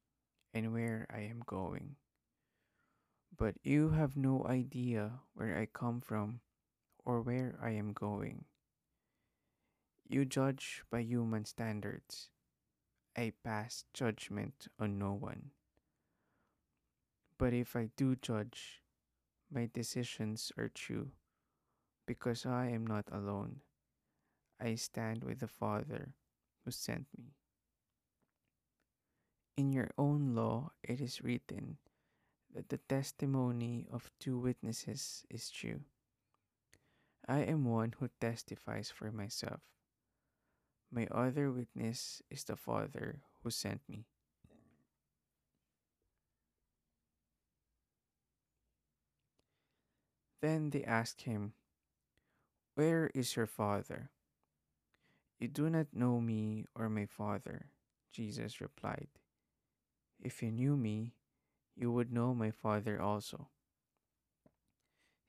and 0.55 0.73
where 0.73 1.07
I 1.13 1.21
am 1.21 1.43
going. 1.45 1.97
But 3.37 3.57
you 3.63 3.91
have 3.91 4.17
no 4.17 4.47
idea 4.49 5.21
where 5.35 5.59
I 5.59 5.67
come 5.67 6.01
from 6.01 6.41
or 7.11 7.21
where 7.21 7.59
I 7.61 7.71
am 7.71 7.93
going. 7.93 8.45
You 10.09 10.25
judge 10.25 10.85
by 10.93 11.01
human 11.01 11.45
standards. 11.45 12.31
I 13.17 13.33
pass 13.43 13.85
judgment 13.93 14.69
on 14.79 14.97
no 14.97 15.13
one. 15.13 15.51
But 17.37 17.53
if 17.53 17.75
I 17.75 17.91
do 17.97 18.15
judge, 18.15 18.83
my 19.53 19.69
decisions 19.75 20.53
are 20.57 20.71
true, 20.71 21.11
because 22.07 22.47
I 22.47 22.69
am 22.69 22.87
not 22.87 23.07
alone. 23.11 23.63
I 24.61 24.77
stand 24.77 25.25
with 25.25 25.41
the 25.41 25.49
Father 25.49 26.15
who 26.65 26.71
sent 26.71 27.07
me. 27.19 27.35
In 29.57 29.73
your 29.73 29.91
own 29.99 30.37
law 30.37 30.71
it 30.85 31.01
is 31.01 31.25
written 31.25 31.79
that 32.55 32.69
the 32.69 32.79
testimony 32.79 33.89
of 33.91 34.13
two 34.21 34.39
witnesses 34.39 35.25
is 35.29 35.51
true. 35.51 35.81
I 37.31 37.43
am 37.47 37.65
one 37.65 37.95
who 38.01 38.11
testifies 38.21 38.91
for 38.91 39.13
myself. 39.13 39.61
My 40.91 41.07
other 41.15 41.53
witness 41.53 42.21
is 42.29 42.43
the 42.43 42.57
Father 42.57 43.23
who 43.45 43.51
sent 43.51 43.83
me. 43.89 44.07
Then 50.43 50.71
they 50.71 50.83
asked 50.83 51.23
him, 51.23 51.53
Where 52.75 53.13
is 53.15 53.37
your 53.37 53.47
Father? 53.47 54.11
You 55.39 55.47
do 55.47 55.71
not 55.71 55.95
know 55.95 56.21
me 56.21 56.67
or 56.75 56.89
my 56.89 57.07
Father, 57.07 57.67
Jesus 58.11 58.61
replied. 58.61 59.07
If 60.21 60.43
you 60.43 60.51
knew 60.51 60.77
me, 60.77 61.15
you 61.77 61.93
would 61.93 62.13
know 62.13 62.35
my 62.35 62.51
Father 62.51 63.01
also. 63.01 63.47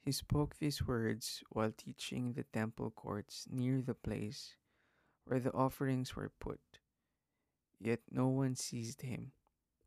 He 0.04 0.12
spoke 0.12 0.58
these 0.58 0.86
words 0.86 1.44
while 1.50 1.72
teaching 1.72 2.34
the 2.34 2.44
temple 2.44 2.90
courts 2.90 3.46
near 3.52 3.82
the 3.82 3.94
place 3.94 4.56
where 5.26 5.40
the 5.40 5.54
offerings 5.54 6.16
were 6.16 6.32
put. 6.40 6.60
Yet 7.80 8.02
no 8.10 8.28
one 8.28 8.56
seized 8.56 9.02
him, 9.02 9.32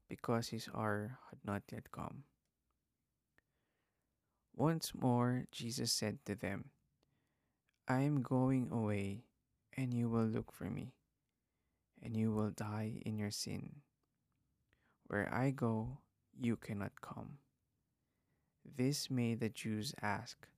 because 0.09 0.49
his 0.49 0.69
hour 0.73 1.19
had 1.31 1.39
not 1.45 1.63
yet 1.73 1.91
come. 1.91 2.25
Once 4.55 4.95
more, 4.95 5.47
Jesus 5.51 5.93
said 5.93 6.19
to 6.25 6.37
them, 6.37 6.71
I 7.89 8.01
am 8.03 8.23
going 8.23 8.71
away, 8.71 9.25
and 9.77 9.93
you 9.93 10.09
will 10.09 10.27
look 10.27 10.53
for 10.53 10.71
me, 10.71 10.95
and 12.01 12.17
you 12.17 12.31
will 12.31 12.51
die 12.51 13.03
in 13.05 13.19
your 13.19 13.33
sin. 13.33 13.83
Where 15.09 15.33
I 15.35 15.51
go, 15.51 15.99
you 16.41 16.57
cannot 16.57 17.01
come. 17.03 17.39
This 18.65 19.11
made 19.11 19.41
the 19.41 19.49
Jews 19.49 19.95
ask, 20.03 20.49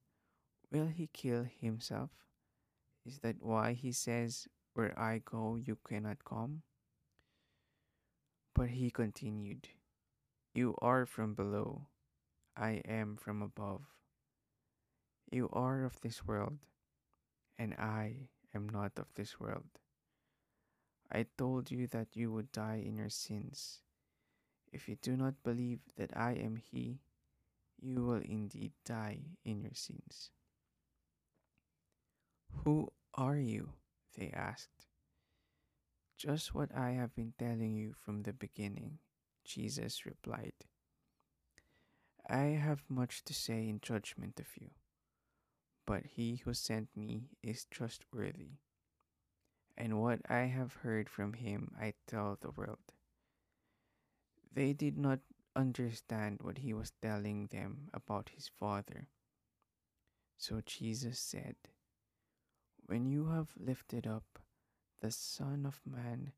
Will 0.70 0.86
he 0.86 1.08
kill 1.12 1.44
himself? 1.44 2.10
Is 3.04 3.18
that 3.20 3.42
why 3.42 3.72
he 3.72 3.92
says, 3.92 4.48
Where 4.74 4.98
I 4.98 5.22
go, 5.24 5.56
you 5.56 5.76
cannot 5.86 6.24
come? 6.24 6.62
But 8.54 8.70
he 8.70 8.90
continued, 8.90 9.68
You 10.54 10.74
are 10.80 11.04
from 11.04 11.34
below, 11.34 11.88
I 12.56 12.82
am 12.88 13.16
from 13.16 13.42
above. 13.42 13.82
You 15.30 15.50
are 15.52 15.84
of 15.84 16.00
this 16.00 16.24
world, 16.26 16.58
and 17.58 17.74
I 17.74 18.28
am 18.54 18.68
not 18.68 18.92
of 18.96 19.12
this 19.14 19.38
world. 19.38 19.66
I 21.10 21.26
told 21.36 21.70
you 21.70 21.86
that 21.88 22.16
you 22.16 22.32
would 22.32 22.50
die 22.52 22.82
in 22.84 22.96
your 22.96 23.10
sins. 23.10 23.82
If 24.72 24.88
you 24.88 24.96
do 25.00 25.16
not 25.16 25.42
believe 25.44 25.80
that 25.96 26.16
I 26.16 26.32
am 26.32 26.56
He, 26.56 27.00
you 27.80 28.04
will 28.04 28.22
indeed 28.24 28.72
die 28.84 29.20
in 29.44 29.62
your 29.62 29.74
sins. 29.74 30.30
Who 32.64 32.88
are 33.14 33.36
you? 33.38 33.70
They 34.16 34.30
asked. 34.34 34.86
Just 36.16 36.54
what 36.54 36.74
I 36.74 36.92
have 36.92 37.14
been 37.14 37.34
telling 37.38 37.76
you 37.76 37.92
from 37.92 38.22
the 38.22 38.32
beginning, 38.32 38.98
Jesus 39.44 40.06
replied. 40.06 40.54
I 42.28 42.58
have 42.58 42.82
much 42.88 43.22
to 43.24 43.34
say 43.34 43.68
in 43.68 43.80
judgment 43.80 44.40
of 44.40 44.46
you, 44.58 44.70
but 45.86 46.04
he 46.06 46.36
who 46.36 46.54
sent 46.54 46.88
me 46.96 47.28
is 47.42 47.66
trustworthy, 47.70 48.58
and 49.76 50.00
what 50.00 50.20
I 50.28 50.46
have 50.46 50.74
heard 50.82 51.08
from 51.08 51.34
him 51.34 51.70
I 51.78 51.94
tell 52.06 52.38
the 52.40 52.50
world. 52.50 52.92
They 54.52 54.72
did 54.72 54.96
not 54.96 55.20
understand 55.56 56.38
what 56.42 56.58
he 56.58 56.72
was 56.74 56.92
telling 57.02 57.48
them 57.48 57.88
about 57.92 58.30
his 58.36 58.48
Father. 58.48 59.08
So 60.36 60.60
Jesus 60.64 61.18
said, 61.18 61.56
When 62.86 63.06
you 63.06 63.28
have 63.28 63.48
lifted 63.56 64.06
up 64.06 64.38
the 65.00 65.10
Son 65.10 65.64
of 65.66 65.80
Man, 65.84 66.32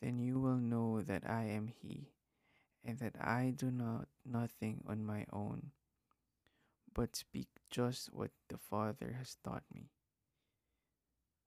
then 0.00 0.18
you 0.18 0.38
will 0.38 0.58
know 0.58 1.02
that 1.02 1.28
I 1.28 1.44
am 1.44 1.68
He, 1.68 2.12
and 2.84 2.98
that 2.98 3.16
I 3.20 3.52
do 3.56 3.70
not 3.70 4.08
nothing 4.24 4.84
on 4.86 5.04
my 5.04 5.26
own, 5.32 5.72
but 6.94 7.16
speak 7.16 7.48
just 7.70 8.12
what 8.12 8.30
the 8.48 8.58
Father 8.58 9.14
has 9.18 9.36
taught 9.42 9.64
me. 9.72 9.90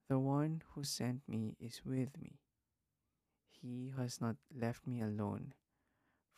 The 0.09 0.19
one 0.19 0.61
who 0.73 0.83
sent 0.83 1.27
me 1.27 1.55
is 1.59 1.81
with 1.85 2.19
me. 2.21 2.39
He 3.49 3.91
has 3.97 4.21
not 4.21 4.35
left 4.53 4.85
me 4.85 5.01
alone, 5.01 5.53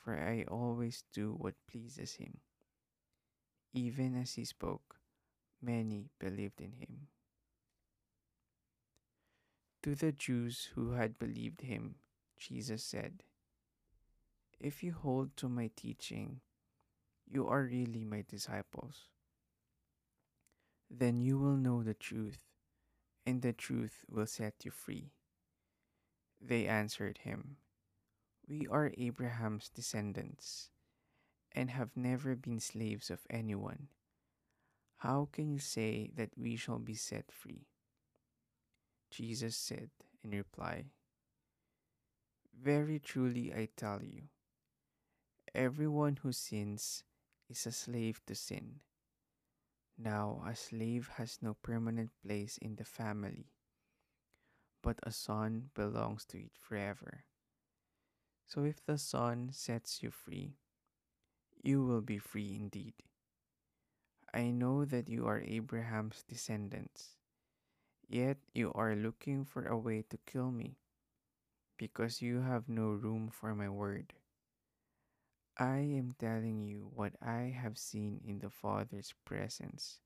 for 0.05 0.15
I 0.15 0.45
always 0.47 1.03
do 1.11 1.33
what 1.33 1.55
pleases 1.67 2.13
him. 2.13 2.37
Even 3.73 4.15
as 4.15 4.33
he 4.33 4.45
spoke, 4.45 4.97
many 5.59 6.11
believed 6.19 6.61
in 6.61 6.73
him. 6.73 7.07
To 9.81 9.95
the 9.95 10.11
Jews 10.11 10.69
who 10.75 10.91
had 10.91 11.17
believed 11.17 11.61
him, 11.61 11.95
Jesus 12.37 12.83
said, 12.83 13.23
If 14.59 14.83
you 14.83 14.93
hold 14.93 15.35
to 15.37 15.49
my 15.49 15.71
teaching, 15.75 16.41
you 17.27 17.47
are 17.47 17.63
really 17.63 18.05
my 18.05 18.23
disciples. 18.29 19.09
Then 20.87 21.19
you 21.19 21.39
will 21.39 21.57
know 21.57 21.81
the 21.81 21.95
truth, 21.95 22.37
and 23.25 23.41
the 23.41 23.53
truth 23.53 24.05
will 24.07 24.27
set 24.27 24.53
you 24.63 24.69
free. 24.69 25.13
They 26.39 26.67
answered 26.67 27.19
him, 27.23 27.57
We 28.47 28.67
are 28.67 28.91
Abraham's 28.95 29.69
descendants, 29.69 30.69
and 31.51 31.71
have 31.71 31.97
never 31.97 32.35
been 32.35 32.59
slaves 32.59 33.09
of 33.09 33.25
anyone. 33.27 33.87
How 34.97 35.29
can 35.31 35.49
you 35.49 35.57
say 35.57 36.11
that 36.15 36.37
we 36.37 36.55
shall 36.55 36.77
be 36.77 36.93
set 36.93 37.31
free? 37.31 37.65
Jesus 39.09 39.57
said 39.57 39.89
in 40.23 40.31
reply, 40.31 40.85
Very 42.53 42.99
truly 42.99 43.51
I 43.51 43.69
tell 43.75 44.03
you, 44.03 44.29
everyone 45.55 46.17
who 46.17 46.31
sins 46.31 47.03
is 47.49 47.65
a 47.65 47.71
slave 47.71 48.21
to 48.27 48.35
sin. 48.35 48.81
Now, 49.97 50.43
a 50.45 50.55
slave 50.55 51.09
has 51.15 51.39
no 51.41 51.55
permanent 51.63 52.11
place 52.23 52.59
in 52.59 52.75
the 52.75 52.85
family, 52.85 53.47
but 54.83 54.99
a 55.01 55.11
son 55.11 55.71
belongs 55.73 56.25
to 56.25 56.37
it 56.37 56.51
forever. 56.59 57.25
So 58.47 58.63
if 58.63 58.85
the 58.85 58.97
Son 58.97 59.49
sets 59.51 60.01
you 60.01 60.11
free, 60.11 60.53
you 61.63 61.83
will 61.83 62.01
be 62.01 62.19
free 62.19 62.55
indeed. 62.55 62.93
I 64.33 64.51
know 64.51 64.85
that 64.85 65.09
you 65.09 65.25
are 65.27 65.41
Abraham's 65.41 66.23
descendants, 66.27 67.15
yet 68.07 68.37
you 68.53 68.71
are 68.75 68.95
looking 68.95 69.45
for 69.45 69.65
a 69.65 69.77
way 69.77 70.03
to 70.09 70.17
kill 70.25 70.51
me, 70.51 70.77
because 71.77 72.21
you 72.21 72.41
have 72.41 72.69
no 72.69 72.89
room 72.89 73.29
for 73.31 73.55
my 73.55 73.69
word. 73.69 74.13
I 75.57 75.77
am 75.77 76.13
telling 76.19 76.61
you 76.61 76.91
what 76.93 77.13
I 77.21 77.55
have 77.55 77.77
seen 77.77 78.21
in 78.27 78.39
the 78.39 78.49
Father's 78.49 79.13
presence, 79.25 80.01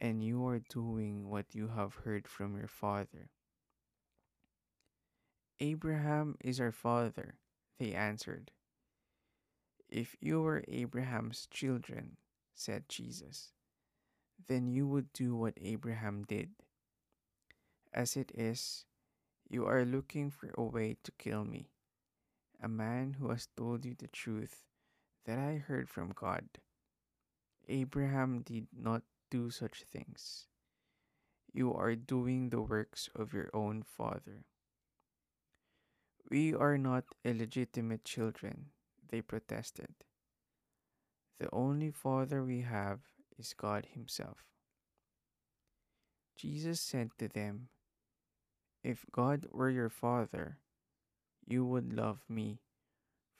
and 0.00 0.22
you 0.22 0.46
are 0.46 0.60
doing 0.68 1.30
what 1.30 1.54
you 1.54 1.68
have 1.68 1.94
heard 2.04 2.28
from 2.28 2.56
your 2.56 2.68
father. 2.68 3.30
Abraham 5.60 6.36
is 6.40 6.60
our 6.60 6.70
father, 6.70 7.34
they 7.80 7.92
answered. 7.92 8.52
If 9.88 10.14
you 10.20 10.40
were 10.40 10.62
Abraham's 10.68 11.48
children, 11.50 12.16
said 12.54 12.88
Jesus, 12.88 13.52
then 14.46 14.68
you 14.68 14.86
would 14.86 15.12
do 15.12 15.34
what 15.34 15.58
Abraham 15.60 16.24
did. 16.28 16.50
As 17.92 18.16
it 18.16 18.30
is, 18.34 18.84
you 19.48 19.66
are 19.66 19.84
looking 19.84 20.30
for 20.30 20.52
a 20.56 20.62
way 20.62 20.96
to 21.02 21.12
kill 21.18 21.44
me, 21.44 21.70
a 22.62 22.68
man 22.68 23.16
who 23.18 23.30
has 23.30 23.48
told 23.56 23.84
you 23.84 23.96
the 23.98 24.08
truth 24.08 24.62
that 25.24 25.38
I 25.38 25.56
heard 25.56 25.88
from 25.88 26.12
God. 26.14 26.44
Abraham 27.68 28.42
did 28.42 28.68
not 28.72 29.02
do 29.30 29.50
such 29.50 29.82
things. 29.82 30.46
You 31.52 31.74
are 31.74 31.96
doing 31.96 32.50
the 32.50 32.60
works 32.60 33.08
of 33.16 33.32
your 33.32 33.50
own 33.52 33.82
father. 33.82 34.44
We 36.30 36.52
are 36.54 36.76
not 36.76 37.04
illegitimate 37.24 38.04
children, 38.04 38.66
they 39.08 39.22
protested. 39.22 39.88
The 41.40 41.48
only 41.52 41.90
Father 41.90 42.44
we 42.44 42.60
have 42.62 43.00
is 43.38 43.54
God 43.54 43.86
Himself. 43.94 44.44
Jesus 46.36 46.80
said 46.80 47.10
to 47.18 47.28
them, 47.28 47.68
If 48.84 49.06
God 49.10 49.46
were 49.50 49.70
your 49.70 49.88
Father, 49.88 50.58
you 51.46 51.64
would 51.64 51.94
love 51.94 52.20
me, 52.28 52.60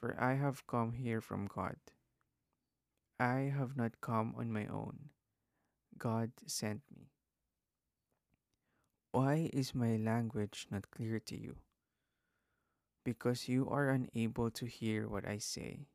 for 0.00 0.16
I 0.18 0.34
have 0.34 0.66
come 0.66 0.92
here 0.92 1.20
from 1.20 1.46
God. 1.46 1.76
I 3.20 3.52
have 3.54 3.76
not 3.76 4.00
come 4.00 4.34
on 4.38 4.50
my 4.50 4.66
own. 4.66 5.10
God 5.98 6.30
sent 6.46 6.82
me. 6.96 7.10
Why 9.12 9.50
is 9.52 9.74
my 9.74 9.96
language 9.96 10.66
not 10.70 10.90
clear 10.90 11.18
to 11.20 11.38
you? 11.38 11.56
Because 13.08 13.48
you 13.48 13.66
are 13.70 13.88
unable 13.88 14.50
to 14.50 14.66
hear 14.66 15.08
what 15.08 15.26
I 15.26 15.38
say. 15.38 15.86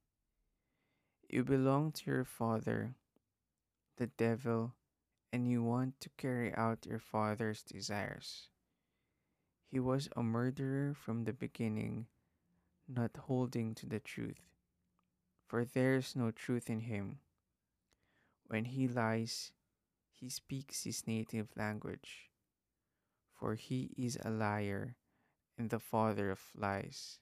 You 1.30 1.44
belong 1.44 1.92
to 1.92 2.10
your 2.10 2.24
father, 2.24 2.96
the 3.98 4.08
devil, 4.08 4.74
and 5.32 5.48
you 5.48 5.62
want 5.62 6.02
to 6.02 6.10
carry 6.18 6.52
out 6.56 6.88
your 6.88 6.98
father's 6.98 7.62
desires. 7.62 8.50
He 9.70 9.80
was 9.80 10.10
a 10.18 10.24
murderer 10.24 10.96
from 10.96 11.26
the 11.26 11.34
beginning, 11.34 12.08
not 12.90 13.16
holding 13.16 13.76
to 13.76 13.86
the 13.86 14.00
truth, 14.00 14.42
for 15.46 15.64
there 15.64 15.98
is 15.98 16.16
no 16.16 16.32
truth 16.32 16.68
in 16.68 16.80
him. 16.80 17.20
When 18.48 18.66
he 18.66 18.88
lies, 18.88 19.52
he 20.10 20.30
speaks 20.30 20.84
his 20.84 21.06
native 21.06 21.50
language, 21.56 22.32
for 23.38 23.54
he 23.54 23.92
is 24.00 24.18
a 24.26 24.32
liar 24.32 24.96
and 25.58 25.70
the 25.70 25.80
father 25.80 26.32
of 26.32 26.40
lies. 26.56 27.20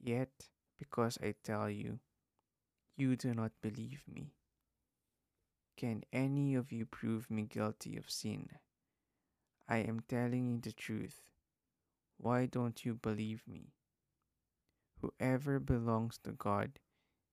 Yet, 0.00 0.48
because 0.78 1.18
I 1.22 1.34
tell 1.42 1.70
you, 1.70 2.00
you 2.96 3.16
do 3.16 3.34
not 3.34 3.52
believe 3.62 4.02
me. 4.06 4.34
Can 5.76 6.04
any 6.12 6.54
of 6.54 6.70
you 6.70 6.86
prove 6.86 7.30
me 7.30 7.42
guilty 7.42 7.96
of 7.96 8.10
sin? 8.10 8.48
I 9.68 9.78
am 9.78 10.00
telling 10.08 10.46
you 10.46 10.58
the 10.58 10.72
truth. 10.72 11.22
Why 12.18 12.46
don't 12.46 12.84
you 12.84 12.94
believe 12.94 13.42
me? 13.48 13.72
Whoever 15.00 15.58
belongs 15.58 16.18
to 16.24 16.32
God 16.32 16.78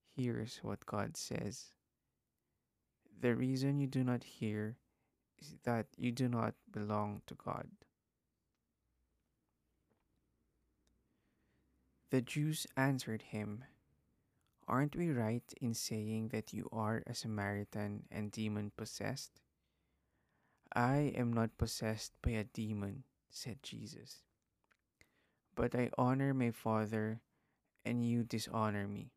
hears 0.10 0.60
what 0.64 0.86
God 0.86 1.16
says. 1.16 1.74
The 3.20 3.36
reason 3.36 3.80
you 3.80 3.88
do 3.88 4.04
not 4.04 4.24
hear 4.24 4.78
is 5.40 5.56
that 5.64 5.86
you 5.96 6.12
do 6.12 6.28
not 6.28 6.56
belong 6.72 7.22
to 7.28 7.36
God. 7.36 7.68
The 12.12 12.22
Jews 12.22 12.68
answered 12.76 13.22
him, 13.22 13.64
Aren't 14.68 14.98
we 14.98 15.12
right 15.12 15.48
in 15.62 15.74
saying 15.74 16.28
that 16.30 16.52
you 16.52 16.68
are 16.70 17.04
a 17.08 17.16
Samaritan 17.16 18.04
and 18.12 18.34
demon 18.34 18.74
possessed? 18.76 19.40
I 20.76 21.14
am 21.16 21.32
not 21.32 21.58
possessed 21.58 22.12
by 22.22 22.32
a 22.32 22.44
demon, 22.44 23.06
said 23.30 23.64
Jesus. 23.64 24.24
But 25.56 25.74
I 25.74 25.90
honor 25.98 26.34
my 26.34 26.52
Father, 26.52 27.22
and 27.86 28.06
you 28.06 28.24
dishonor 28.24 28.90
me. 28.90 29.14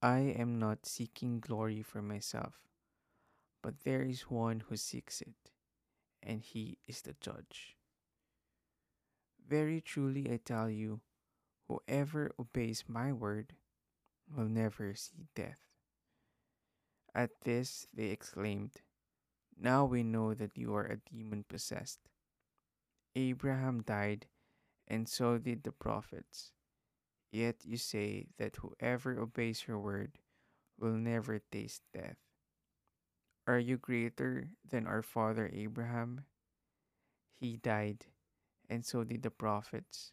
I 0.00 0.34
am 0.38 0.58
not 0.58 0.86
seeking 0.86 1.40
glory 1.40 1.82
for 1.82 2.00
myself, 2.00 2.54
but 3.60 3.84
there 3.84 4.02
is 4.02 4.30
one 4.30 4.60
who 4.60 4.78
seeks 4.78 5.20
it, 5.20 5.52
and 6.22 6.40
he 6.40 6.78
is 6.88 7.02
the 7.02 7.14
judge. 7.20 7.76
Very 9.46 9.82
truly 9.82 10.30
I 10.32 10.38
tell 10.42 10.70
you, 10.70 11.00
whoever 11.70 12.32
obeys 12.36 12.82
my 12.88 13.12
word 13.12 13.54
will 14.34 14.48
never 14.48 14.92
see 14.94 15.28
death. 15.36 15.60
At 17.14 17.30
this 17.42 17.86
they 17.94 18.10
exclaimed, 18.10 18.82
Now 19.56 19.84
we 19.84 20.02
know 20.02 20.34
that 20.34 20.56
you 20.58 20.74
are 20.74 20.86
a 20.86 20.96
demon 20.96 21.44
possessed. 21.48 22.00
Abraham 23.14 23.82
died, 23.82 24.26
and 24.88 25.08
so 25.08 25.38
did 25.38 25.62
the 25.62 25.70
prophets. 25.70 26.50
Yet 27.30 27.64
you 27.64 27.76
say 27.76 28.26
that 28.38 28.56
whoever 28.56 29.20
obeys 29.20 29.64
your 29.68 29.78
word 29.78 30.18
will 30.78 30.94
never 30.94 31.38
taste 31.52 31.82
death. 31.94 32.18
Are 33.46 33.58
you 33.58 33.76
greater 33.76 34.48
than 34.68 34.86
our 34.86 35.02
father 35.02 35.48
Abraham? 35.52 36.24
He 37.38 37.56
died, 37.56 38.06
and 38.68 38.84
so 38.84 39.04
did 39.04 39.22
the 39.22 39.30
prophets. 39.30 40.12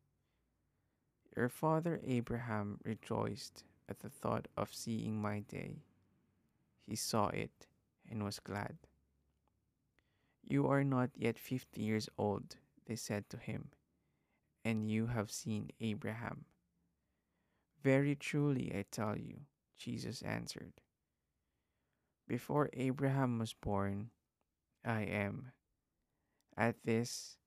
Your 1.35 1.49
father 1.49 2.01
Abraham 2.05 2.79
rejoiced 2.83 3.63
at 3.87 3.99
the 3.99 4.09
thought 4.09 4.47
of 4.57 4.73
seeing 4.73 5.21
my 5.21 5.39
day. 5.39 5.83
He 6.85 6.95
saw 6.95 7.27
it 7.27 7.67
and 8.09 8.23
was 8.23 8.39
glad. 8.39 8.77
You 10.43 10.67
are 10.67 10.83
not 10.83 11.11
yet 11.15 11.39
fifty 11.39 11.81
years 11.81 12.09
old, 12.17 12.57
they 12.85 12.95
said 12.95 13.29
to 13.29 13.37
him, 13.37 13.69
and 14.65 14.89
you 14.89 15.07
have 15.07 15.31
seen 15.31 15.69
Abraham. 15.79 16.45
Very 17.83 18.15
truly, 18.15 18.71
I 18.75 18.85
tell 18.91 19.17
you, 19.17 19.41
Jesus 19.77 20.21
answered. 20.21 20.73
Before 22.27 22.69
Abraham 22.73 23.39
was 23.39 23.53
born, 23.53 24.09
I 24.85 25.01
am. 25.01 25.51
At 26.57 26.75
this, 26.83 27.37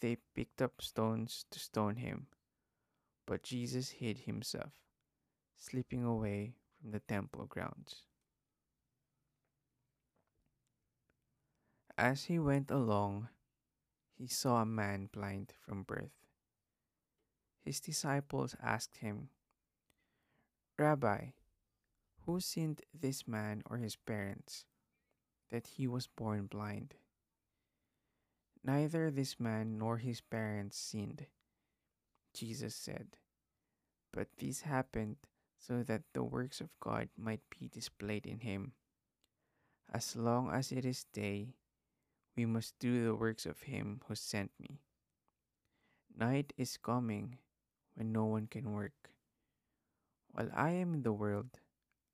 they 0.00 0.18
picked 0.34 0.62
up 0.62 0.80
stones 0.80 1.44
to 1.50 1.58
stone 1.58 1.96
him, 1.96 2.26
but 3.26 3.42
Jesus 3.42 3.90
hid 3.90 4.18
himself, 4.18 4.72
slipping 5.56 6.04
away 6.04 6.54
from 6.80 6.90
the 6.92 7.00
temple 7.00 7.46
grounds. 7.46 8.02
As 11.96 12.24
he 12.24 12.38
went 12.38 12.70
along, 12.70 13.28
he 14.18 14.26
saw 14.26 14.62
a 14.62 14.66
man 14.66 15.08
blind 15.12 15.52
from 15.64 15.84
birth. 15.84 16.12
His 17.64 17.80
disciples 17.80 18.56
asked 18.62 18.98
him, 18.98 19.30
Rabbi, 20.78 21.30
who 22.26 22.40
sinned 22.40 22.82
this 22.92 23.28
man 23.28 23.62
or 23.70 23.78
his 23.78 23.96
parents 23.96 24.64
that 25.50 25.66
he 25.66 25.86
was 25.86 26.06
born 26.08 26.46
blind? 26.46 26.94
Neither 28.64 29.10
this 29.10 29.38
man 29.38 29.78
nor 29.78 29.98
his 29.98 30.20
parents 30.20 30.78
sinned, 30.78 31.26
Jesus 32.34 32.74
said, 32.74 33.16
but 34.12 34.28
this 34.38 34.62
happened 34.62 35.16
so 35.58 35.82
that 35.82 36.02
the 36.12 36.22
works 36.22 36.60
of 36.60 36.68
God 36.78 37.08
might 37.16 37.40
be 37.50 37.68
displayed 37.68 38.26
in 38.26 38.40
him. 38.40 38.72
As 39.92 40.14
long 40.14 40.50
as 40.50 40.70
it 40.70 40.84
is 40.84 41.06
day, 41.12 41.54
we 42.36 42.46
must 42.46 42.78
do 42.78 43.04
the 43.04 43.14
works 43.14 43.46
of 43.46 43.62
him 43.62 44.00
who 44.06 44.14
sent 44.14 44.50
me. 44.60 44.80
Night 46.16 46.52
is 46.56 46.76
coming 46.76 47.38
when 47.94 48.12
no 48.12 48.24
one 48.24 48.46
can 48.46 48.72
work. 48.72 49.10
While 50.32 50.50
I 50.54 50.70
am 50.70 50.94
in 50.94 51.02
the 51.02 51.12
world, 51.12 51.58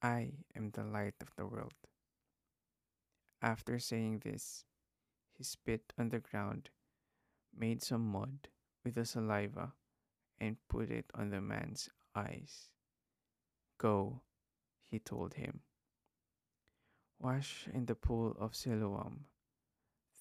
I 0.02 0.32
am 0.56 0.70
the 0.70 0.84
light 0.84 1.14
of 1.20 1.34
the 1.36 1.46
world. 1.46 1.74
After 3.42 3.78
saying 3.78 4.22
this, 4.24 4.64
he 5.32 5.44
spit 5.44 5.92
on 5.98 6.10
the 6.10 6.18
ground, 6.18 6.68
made 7.56 7.82
some 7.82 8.06
mud 8.06 8.48
with 8.84 8.94
the 8.94 9.04
saliva, 9.04 9.72
and 10.41 10.57
put 10.68 10.91
it 10.91 11.07
on 11.14 11.30
the 11.30 11.41
man's 11.41 11.88
eyes. 12.14 12.70
Go, 13.78 14.22
he 14.88 14.99
told 14.99 15.34
him. 15.34 15.61
Wash 17.18 17.68
in 17.72 17.86
the 17.86 17.95
pool 17.95 18.36
of 18.38 18.57
Siloam. 18.57 19.26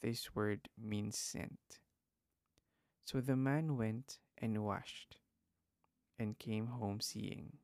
This 0.02 0.36
word 0.36 0.68
means 0.78 1.18
sent. 1.18 1.80
So 3.06 3.22
the 3.22 3.36
man 3.36 3.78
went 3.78 4.20
and 4.38 4.64
washed 4.64 5.18
and 6.18 6.38
came 6.38 6.68
home 6.68 7.00
seeing. 7.02 7.58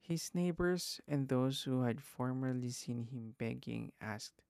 His 0.00 0.34
neighbors 0.34 1.00
and 1.08 1.28
those 1.28 1.62
who 1.62 1.82
had 1.82 2.02
formerly 2.02 2.68
seen 2.70 3.06
him 3.06 3.34
begging 3.38 3.92
asked, 4.00 4.42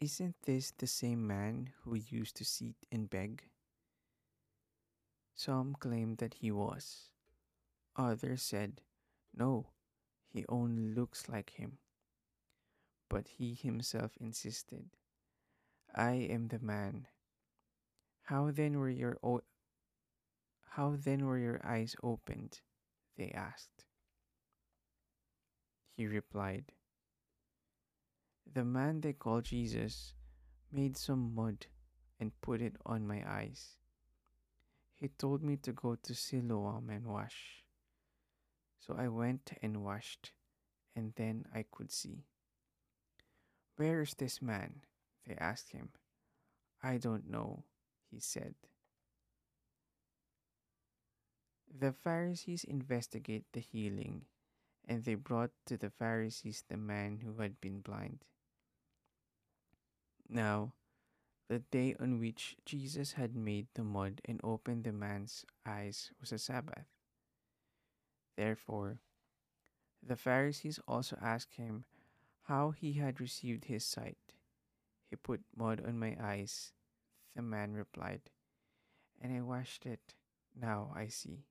Isn't 0.00 0.34
this 0.42 0.72
the 0.72 0.86
same 0.86 1.26
man 1.26 1.74
who 1.82 1.94
used 1.94 2.34
to 2.36 2.44
sit 2.44 2.74
and 2.90 3.08
beg? 3.08 3.44
Some 5.34 5.74
claimed 5.74 6.18
that 6.18 6.34
he 6.34 6.50
was. 6.50 7.10
Others 7.96 8.42
said, 8.42 8.80
No, 9.34 9.66
he 10.28 10.46
only 10.48 10.88
looks 10.94 11.28
like 11.28 11.50
him. 11.50 11.78
But 13.10 13.28
he 13.28 13.52
himself 13.54 14.16
insisted, 14.18 14.88
I 15.94 16.12
am 16.12 16.48
the 16.48 16.60
man. 16.60 17.06
How 18.22 18.50
then 18.50 18.78
were 18.78 18.88
your 18.88 19.18
o- 19.22 19.42
how 20.70 20.96
then 20.96 21.26
were 21.26 21.38
your 21.38 21.60
eyes 21.62 21.94
opened? 22.02 22.60
they 23.16 23.30
asked. 23.32 23.84
He 25.96 26.06
replied, 26.06 26.72
The 28.52 28.64
man 28.64 29.00
they 29.00 29.12
call 29.12 29.42
Jesus 29.42 30.14
made 30.72 30.96
some 30.96 31.36
mud 31.36 31.66
and 32.18 32.32
put 32.40 32.60
it 32.60 32.74
on 32.84 33.06
my 33.06 33.22
eyes. 33.24 33.76
He 34.94 35.06
told 35.06 35.42
me 35.42 35.56
to 35.58 35.72
go 35.72 35.96
to 36.02 36.14
Siloam 36.14 36.90
and 36.90 37.06
wash. 37.06 37.64
So 38.80 38.96
I 38.98 39.06
went 39.06 39.52
and 39.62 39.84
washed, 39.84 40.32
and 40.96 41.12
then 41.14 41.44
I 41.54 41.64
could 41.70 41.92
see. 41.92 42.24
Where 43.76 44.02
is 44.02 44.14
this 44.14 44.42
man? 44.42 44.82
They 45.26 45.36
asked 45.36 45.70
him. 45.70 45.90
I 46.82 46.96
don't 46.96 47.30
know, 47.30 47.62
he 48.10 48.18
said. 48.18 48.54
The 51.78 51.92
Pharisees 51.92 52.64
investigate 52.64 53.44
the 53.52 53.60
healing, 53.60 54.22
and 54.88 55.04
they 55.04 55.14
brought 55.14 55.52
to 55.66 55.76
the 55.76 55.90
Pharisees 55.90 56.64
the 56.68 56.76
man 56.76 57.20
who 57.24 57.40
had 57.40 57.60
been 57.60 57.80
blind. 57.80 58.24
Now, 60.30 60.74
the 61.48 61.58
day 61.58 61.96
on 61.98 62.20
which 62.20 62.56
Jesus 62.64 63.12
had 63.12 63.34
made 63.34 63.66
the 63.74 63.82
mud 63.82 64.20
and 64.24 64.40
opened 64.44 64.84
the 64.84 64.92
man's 64.92 65.44
eyes 65.66 66.12
was 66.20 66.30
a 66.30 66.38
Sabbath. 66.38 66.86
Therefore, 68.36 69.00
the 70.00 70.14
Pharisees 70.14 70.78
also 70.86 71.18
asked 71.20 71.56
him 71.56 71.84
how 72.44 72.70
he 72.70 72.92
had 72.92 73.20
received 73.20 73.64
his 73.64 73.84
sight. 73.84 74.18
He 75.10 75.16
put 75.16 75.40
mud 75.56 75.82
on 75.84 75.98
my 75.98 76.16
eyes, 76.22 76.72
the 77.34 77.42
man 77.42 77.74
replied, 77.74 78.30
and 79.20 79.36
I 79.36 79.40
washed 79.40 79.84
it. 79.86 80.14
Now 80.54 80.92
I 80.94 81.08
see. 81.08 81.44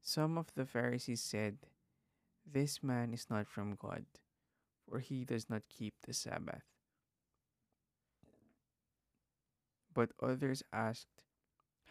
Some 0.00 0.38
of 0.38 0.46
the 0.54 0.64
Pharisees 0.64 1.20
said, 1.20 1.58
This 2.50 2.82
man 2.82 3.12
is 3.12 3.28
not 3.28 3.46
from 3.46 3.76
God, 3.76 4.06
for 4.90 4.98
he 4.98 5.24
does 5.24 5.48
not 5.48 5.62
keep 5.68 5.94
the 6.04 6.12
Sabbath. 6.12 6.64
But 9.94 10.10
others 10.20 10.62
asked, 10.72 11.22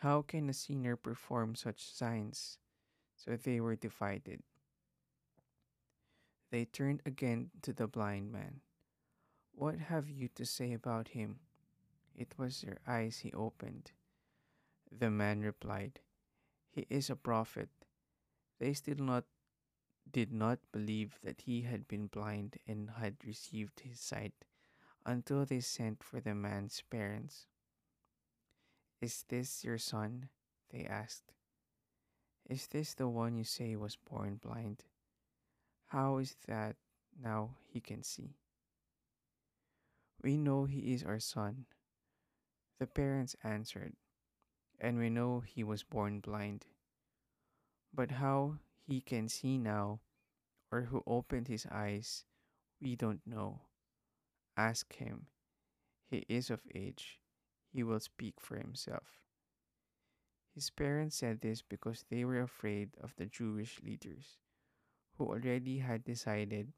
How 0.01 0.21
can 0.21 0.49
a 0.49 0.53
sinner 0.53 0.95
perform 0.95 1.55
such 1.55 1.93
signs? 1.93 2.57
So 3.15 3.35
they 3.35 3.59
were 3.59 3.75
divided. 3.75 4.43
They 6.51 6.65
turned 6.65 7.01
again 7.05 7.51
to 7.61 7.73
the 7.73 7.87
blind 7.87 8.31
man. 8.31 8.61
What 9.53 9.77
have 9.77 10.09
you 10.09 10.29
to 10.35 10.45
say 10.45 10.73
about 10.73 11.09
him? 11.09 11.39
It 12.15 12.33
was 12.37 12.63
your 12.63 12.77
eyes 12.87 13.19
he 13.19 13.31
opened. 13.33 13.91
The 14.91 15.09
man 15.11 15.41
replied, 15.41 15.99
He 16.71 16.85
is 16.89 17.09
a 17.09 17.15
prophet. 17.15 17.69
They 18.59 18.73
still 18.73 18.97
not 18.97 19.25
did 20.11 20.31
not 20.31 20.59
believe 20.71 21.19
that 21.23 21.41
he 21.41 21.61
had 21.61 21.87
been 21.87 22.07
blind 22.07 22.57
and 22.67 22.89
had 22.99 23.15
received 23.25 23.81
his 23.81 23.99
sight 23.99 24.33
until 25.05 25.45
they 25.45 25.59
sent 25.59 26.03
for 26.03 26.19
the 26.19 26.35
man's 26.35 26.81
parents. 26.89 27.47
Is 29.01 29.23
this 29.29 29.63
your 29.63 29.77
son? 29.77 30.29
They 30.71 30.85
asked. 30.85 31.33
Is 32.49 32.67
this 32.67 32.93
the 32.93 33.07
one 33.07 33.37
you 33.37 33.43
say 33.43 33.75
was 33.75 33.95
born 33.95 34.35
blind? 34.35 34.83
How 35.87 36.17
is 36.17 36.35
that 36.47 36.75
now 37.21 37.55
he 37.67 37.79
can 37.79 38.03
see? 38.03 38.35
We 40.21 40.37
know 40.37 40.65
he 40.65 40.93
is 40.93 41.03
our 41.03 41.19
son. 41.19 41.65
The 42.79 42.87
parents 42.87 43.35
answered, 43.43 43.93
And 44.79 44.97
we 44.97 45.09
know 45.09 45.39
he 45.39 45.63
was 45.63 45.83
born 45.83 46.19
blind. 46.19 46.65
But 47.93 48.11
how 48.11 48.57
he 48.89 49.01
can 49.01 49.29
see 49.29 49.57
now, 49.57 49.99
or 50.71 50.81
who 50.81 51.03
opened 51.05 51.47
his 51.47 51.65
eyes, 51.71 52.25
we 52.81 52.95
don't 52.95 53.21
know. 53.25 53.61
Ask 54.57 54.95
him. 54.95 55.27
He 56.09 56.25
is 56.27 56.49
of 56.49 56.61
age. 56.73 57.19
He 57.71 57.83
will 57.83 57.99
speak 57.99 58.35
for 58.39 58.57
himself. 58.57 59.21
His 60.55 60.69
parents 60.71 61.15
said 61.15 61.41
this 61.41 61.61
because 61.61 62.05
they 62.09 62.25
were 62.25 62.41
afraid 62.41 62.89
of 63.01 63.15
the 63.15 63.27
Jewish 63.27 63.79
leaders, 63.83 64.37
who 65.17 65.27
already 65.27 65.79
had 65.79 66.03
decided 66.03 66.73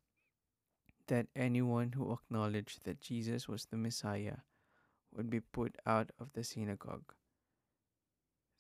that 1.07 1.28
anyone 1.36 1.93
who 1.93 2.12
acknowledged 2.12 2.84
that 2.84 3.01
Jesus 3.01 3.47
was 3.47 3.66
the 3.66 3.78
Messiah 3.78 4.43
would 5.16 5.30
be 5.30 5.39
put 5.39 5.76
out 5.86 6.12
of 6.20 6.34
the 6.34 6.43
synagogue. 6.43 7.14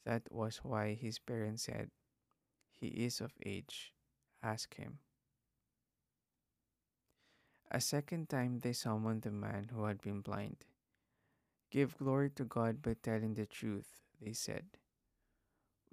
That 0.05 0.23
was 0.31 0.57
why 0.63 0.95
his 0.95 1.19
parents 1.19 1.63
said, 1.63 1.91
He 2.81 2.87
is 2.87 3.21
of 3.21 3.31
age, 3.45 3.93
ask 4.41 4.73
him. 4.73 4.97
A 7.69 7.79
second 7.79 8.27
time 8.27 8.57
they 8.57 8.73
summoned 8.73 9.21
the 9.21 9.29
man 9.29 9.69
who 9.71 9.85
had 9.85 10.01
been 10.01 10.21
blind. 10.21 10.65
Give 11.69 11.95
glory 11.99 12.31
to 12.31 12.43
God 12.43 12.81
by 12.81 12.95
telling 12.95 13.35
the 13.35 13.45
truth, 13.45 14.01
they 14.19 14.33
said. 14.33 14.65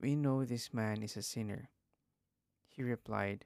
We 0.01 0.17
know 0.17 0.47
this 0.47 0.73
man 0.73 1.03
is 1.03 1.15
a 1.19 1.23
sinner. 1.23 1.69
He 2.67 2.83
replied, 2.83 3.45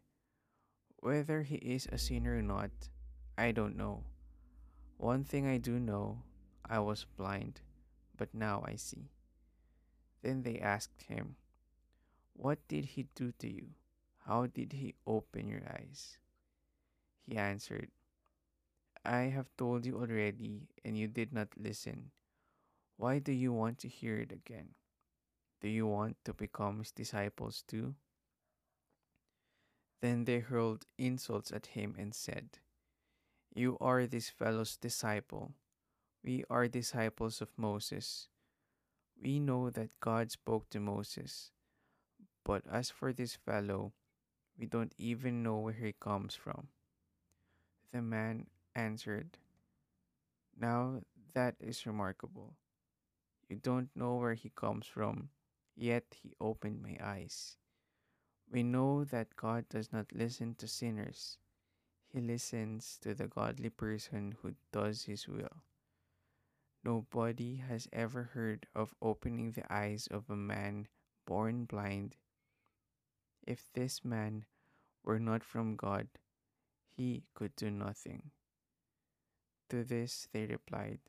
Whether 1.01 1.43
he 1.43 1.57
is 1.57 1.89
a 1.91 1.99
sinner 1.99 2.39
or 2.39 2.43
not, 2.43 2.71
I 3.37 3.51
don't 3.51 3.77
know. 3.77 4.05
One 4.99 5.25
thing 5.25 5.49
I 5.49 5.59
do 5.59 5.81
know 5.81 6.23
I 6.65 6.79
was 6.79 7.07
blind, 7.17 7.61
but 8.17 8.33
now 8.33 8.63
I 8.65 8.77
see. 8.77 9.11
Then 10.23 10.45
they 10.45 10.61
asked 10.61 11.03
him, 11.09 11.35
What 12.35 12.59
did 12.69 12.85
he 12.97 13.07
do 13.15 13.33
to 13.39 13.49
you? 13.49 13.69
How 14.27 14.47
did 14.47 14.73
he 14.73 14.95
open 15.07 15.49
your 15.49 15.63
eyes? 15.69 16.19
He 17.27 17.37
answered, 17.37 17.91
I 19.05 19.33
have 19.35 19.49
told 19.57 19.85
you 19.85 19.99
already, 19.99 20.69
and 20.85 20.97
you 20.97 21.09
did 21.09 21.33
not 21.33 21.49
listen. 21.57 22.11
Why 22.97 23.19
do 23.19 23.33
you 23.33 23.53
want 23.53 23.79
to 23.79 23.89
hear 23.89 24.19
it 24.19 24.33
again? 24.33 24.75
Do 25.61 25.69
you 25.69 25.87
want 25.87 26.17
to 26.25 26.33
become 26.33 26.79
his 26.79 26.93
disciples 26.93 27.65
too? 27.67 27.95
Then 30.01 30.25
they 30.25 30.41
hurled 30.41 30.87
insults 30.99 31.53
at 31.53 31.67
him 31.67 31.95
and 31.99 32.15
said, 32.15 32.59
You 33.55 33.79
are 33.81 34.07
this 34.07 34.29
fellow's 34.29 34.77
disciple. 34.77 35.53
We 36.25 36.45
are 36.51 36.69
disciples 36.69 37.41
of 37.41 37.49
Moses. 37.57 38.29
We 39.21 39.39
know 39.39 39.71
that 39.71 39.91
God 40.01 40.31
spoke 40.31 40.71
to 40.71 40.81
Moses. 40.81 41.51
But 42.45 42.63
as 42.71 42.91
for 42.91 43.13
this 43.13 43.37
fellow, 43.37 43.93
we 44.59 44.67
don't 44.67 44.95
even 44.99 45.43
know 45.43 45.59
where 45.59 45.73
he 45.73 45.93
comes 45.93 46.35
from. 46.35 46.69
The 47.93 48.03
man 48.03 48.47
answered, 48.75 49.39
Now 50.59 51.03
that 51.35 51.57
is 51.61 51.87
remarkable. 51.87 52.55
You 53.49 53.57
don't 53.57 53.91
know 53.95 54.17
where 54.17 54.35
he 54.35 54.51
comes 54.51 54.87
from, 54.87 55.29
yet 55.77 56.05
he 56.23 56.35
opened 56.41 56.83
my 56.83 56.97
eyes. 57.03 57.57
We 58.51 58.63
know 58.63 59.05
that 59.05 59.37
God 59.37 59.69
does 59.69 59.93
not 59.93 60.13
listen 60.13 60.55
to 60.57 60.69
sinners, 60.69 61.39
he 62.13 62.21
listens 62.21 62.99
to 63.03 63.15
the 63.15 63.29
godly 63.29 63.71
person 63.71 64.37
who 64.43 64.55
does 64.73 65.05
his 65.05 65.27
will. 65.27 65.63
Nobody 66.85 67.57
has 67.57 67.89
ever 67.93 68.25
heard 68.35 68.67
of 68.75 68.95
opening 69.01 69.53
the 69.53 69.71
eyes 69.73 70.07
of 70.09 70.29
a 70.29 70.37
man 70.37 70.89
born 71.25 71.65
blind. 71.65 72.17
If 73.47 73.67
this 73.75 74.05
man 74.05 74.45
were 75.05 75.19
not 75.19 75.43
from 75.43 75.75
God, 75.75 76.07
he 76.97 77.25
could 77.35 77.57
do 77.57 77.71
nothing. 77.71 78.31
To 79.71 79.83
this 79.83 80.29
they 80.33 80.47
replied, 80.47 81.01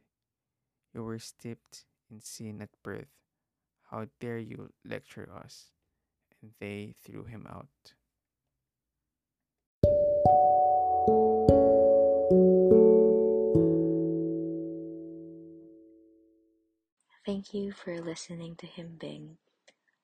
You 0.94 1.04
were 1.04 1.20
steeped 1.20 1.86
in 2.10 2.22
sin 2.22 2.62
at 2.62 2.70
birth. 2.82 3.12
How 3.92 4.08
dare 4.20 4.40
you 4.40 4.72
lecture 4.84 5.30
us? 5.32 5.72
And 6.42 6.52
they 6.60 6.96
threw 7.04 7.26
him 7.26 7.46
out. 7.48 7.94
Thank 17.26 17.54
you 17.54 17.72
for 17.72 18.02
listening 18.02 18.56
to 18.58 18.68
Himbing. 18.68 19.38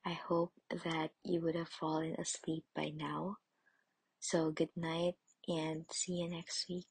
I 0.09 0.13
hope 0.13 0.53
that 0.71 1.11
you 1.23 1.39
would 1.41 1.53
have 1.53 1.69
fallen 1.69 2.15
asleep 2.17 2.63
by 2.75 2.89
now. 2.95 3.37
So, 4.19 4.49
good 4.49 4.75
night 4.75 5.13
and 5.47 5.85
see 5.91 6.13
you 6.13 6.29
next 6.29 6.67
week. 6.67 6.87